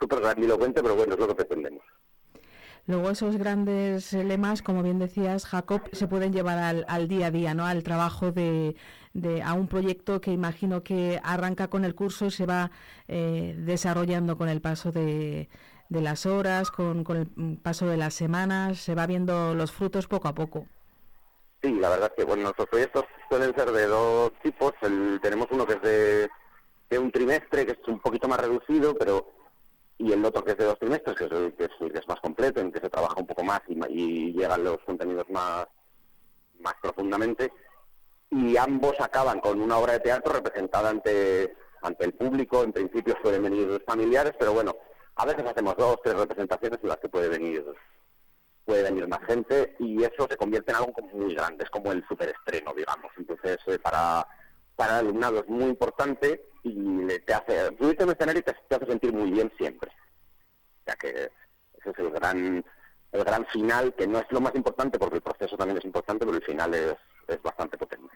[0.00, 1.82] súper grandilocuente, pero bueno, es lo que pretendemos.
[2.88, 7.52] Luego esos grandes lemas, como bien decías, Jacob, se pueden llevar al, día a día,
[7.52, 7.66] ¿no?
[7.66, 8.76] Al trabajo de,
[9.44, 12.70] a un proyecto que imagino que arranca con el curso y se va
[13.06, 15.50] eh, desarrollando con el paso de,
[15.90, 20.08] de las horas, con, con, el paso de las semanas, se va viendo los frutos
[20.08, 20.66] poco a poco.
[21.62, 24.72] Sí, la verdad que bueno, nuestros proyectos suelen ser de dos tipos.
[24.80, 26.30] El, tenemos uno que es de,
[26.88, 29.30] de, un trimestre, que es un poquito más reducido, pero
[29.98, 32.60] y el otro que es de dos trimestres, que es el que es, más completo,
[32.60, 35.66] en que se trabaja un poco más y, y llegan los contenidos más,
[36.60, 37.52] más profundamente.
[38.30, 42.62] Y ambos acaban con una obra de teatro representada ante, ante el público.
[42.62, 44.76] En principio suelen venir los familiares, pero bueno,
[45.16, 47.64] a veces hacemos dos, tres representaciones en las que puede venir
[48.64, 52.06] puede venir más gente y eso se convierte en algo muy grande, es como el
[52.06, 53.10] superestreno, digamos.
[53.16, 54.28] Entonces, eh, para,
[54.78, 58.86] para el alumnado es muy importante y te hace, subirte en escenario te, te hace
[58.86, 59.90] sentir muy bien siempre.
[60.86, 62.64] Ya que ese es el gran,
[63.10, 66.24] el gran final, que no es lo más importante porque el proceso también es importante,
[66.24, 66.94] pero el final es,
[67.26, 68.14] es bastante potente.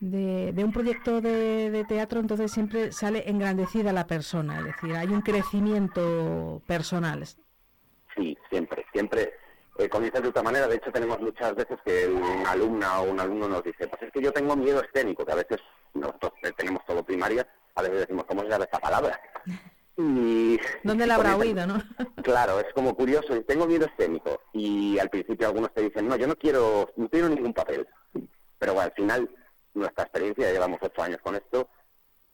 [0.00, 4.94] De, de, un proyecto de, de, teatro, entonces siempre sale engrandecida la persona, es decir,
[4.94, 7.24] hay un crecimiento personal.
[8.14, 9.32] Sí, siempre, siempre.
[9.76, 13.18] Eh, comienza de otra manera, de hecho tenemos muchas veces que una alumna o un
[13.18, 15.58] alumno nos dice, pues es que yo tengo miedo escénico, que a veces
[15.94, 19.20] nosotros tenemos todo primaria, a veces decimos, ¿cómo se llama esta palabra?
[19.96, 21.82] Y, ¿Dónde la habrá oído, no?
[22.22, 24.40] Claro, es como curioso, tengo miedo escénico.
[24.52, 27.86] Y al principio algunos te dicen, no, yo no quiero, no quiero ningún papel.
[28.58, 29.30] Pero bueno, al final,
[29.74, 31.68] nuestra experiencia, llevamos ocho años con esto,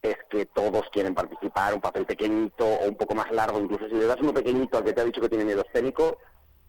[0.01, 3.95] es que todos quieren participar, un papel pequeñito o un poco más largo, incluso si
[3.95, 6.19] le das uno pequeñito al que te ha dicho que tiene miedo escénico,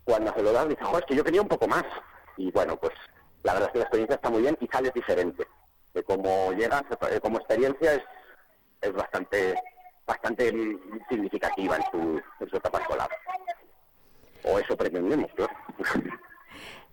[0.03, 1.85] cuando se lo das dice, joder, es que yo quería un poco más.
[2.37, 2.93] Y bueno, pues
[3.43, 5.47] la verdad es que la experiencia está muy bien y sale diferente.
[5.93, 6.83] De cómo llegas,
[7.21, 8.03] como experiencia es,
[8.81, 9.55] es bastante
[10.05, 10.51] bastante
[11.09, 13.09] significativa en su, en su etapa escolar.
[14.43, 15.53] O eso pretendemos, claro.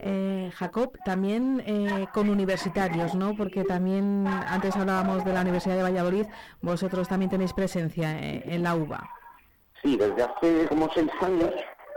[0.00, 3.34] Eh, Jacob, también eh, con universitarios, ¿no?
[3.36, 6.26] Porque también antes hablábamos de la Universidad de Valladolid,
[6.62, 9.11] vosotros también tenéis presencia eh, en la UBA.
[9.82, 11.52] Sí, desde hace como seis años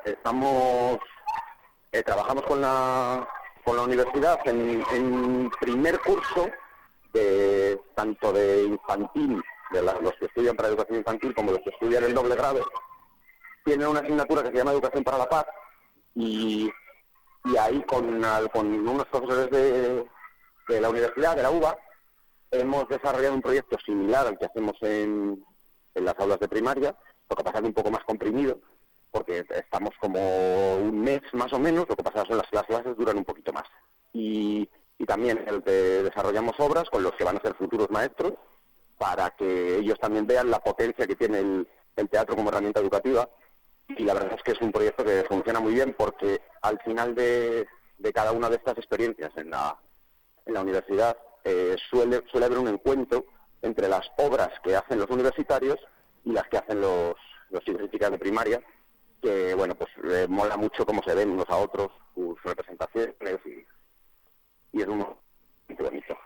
[0.05, 0.99] estamos
[2.05, 3.27] trabajamos con la
[3.63, 6.49] con la universidad en, primer curso
[7.13, 9.41] de tanto de infantil,
[9.71, 12.65] de los que estudian para educación infantil como los que estudian el doble grado,
[13.63, 15.45] tienen una asignatura que se llama Educación para la Paz
[16.15, 16.71] y
[17.45, 18.21] y ahí con,
[18.53, 20.05] con unos profesores de,
[20.67, 21.77] de la universidad, de la UBA,
[22.51, 25.43] hemos desarrollado un proyecto similar al que hacemos en,
[25.95, 26.95] en las aulas de primaria,
[27.29, 28.59] lo que pasa es un poco más comprimido,
[29.11, 32.97] porque estamos como un mes más o menos, lo que pasa es que las, clases
[32.97, 33.65] duran un poquito más.
[34.13, 38.33] Y, y también el desarrollamos obras con los que van a ser futuros maestros,
[38.97, 41.39] para que ellos también vean la potencia que tiene
[41.95, 43.27] el teatro como herramienta educativa
[43.97, 47.15] y la verdad es que es un proyecto que funciona muy bien porque al final
[47.15, 47.67] de,
[48.13, 49.77] cada una de estas experiencias en la,
[50.45, 53.25] en la universidad eh, suele, suele haber un encuentro
[53.61, 55.77] entre las obras que hacen los universitarios
[56.23, 57.15] y las que hacen los,
[57.49, 58.61] los científicos de primaria,
[59.21, 64.77] que bueno, pues eh, mola mucho cómo se ven unos a otros, sus representaciones y,
[64.77, 65.05] y es un
[65.79, 66.17] bonito.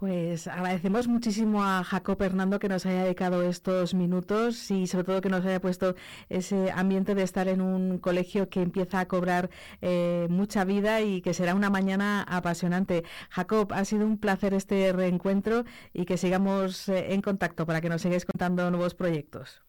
[0.00, 5.20] Pues agradecemos muchísimo a Jacob Hernando que nos haya dedicado estos minutos y sobre todo
[5.20, 5.94] que nos haya puesto
[6.30, 9.50] ese ambiente de estar en un colegio que empieza a cobrar
[9.82, 13.04] eh, mucha vida y que será una mañana apasionante.
[13.28, 17.90] Jacob, ha sido un placer este reencuentro y que sigamos eh, en contacto para que
[17.90, 19.60] nos sigáis contando nuevos proyectos.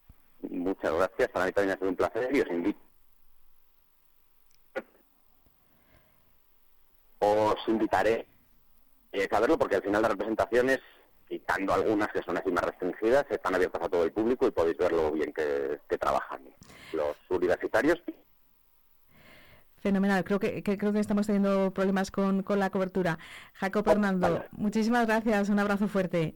[0.50, 2.80] Muchas gracias, para mí también ha sido un placer y os invito.
[7.20, 8.26] Os invitaré
[9.14, 10.80] hay que saberlo porque al final las representaciones,
[11.28, 14.78] quitando algunas que son así más restringidas, están abiertas a todo el público y podéis
[14.78, 16.42] ver lo bien que, trabajan
[16.94, 18.02] los universitarios.
[19.80, 23.18] Fenomenal, creo que, creo que estamos teniendo problemas con, la cobertura.
[23.54, 26.36] Jacob oh, Hernando, muchísimas gracias, un abrazo fuerte.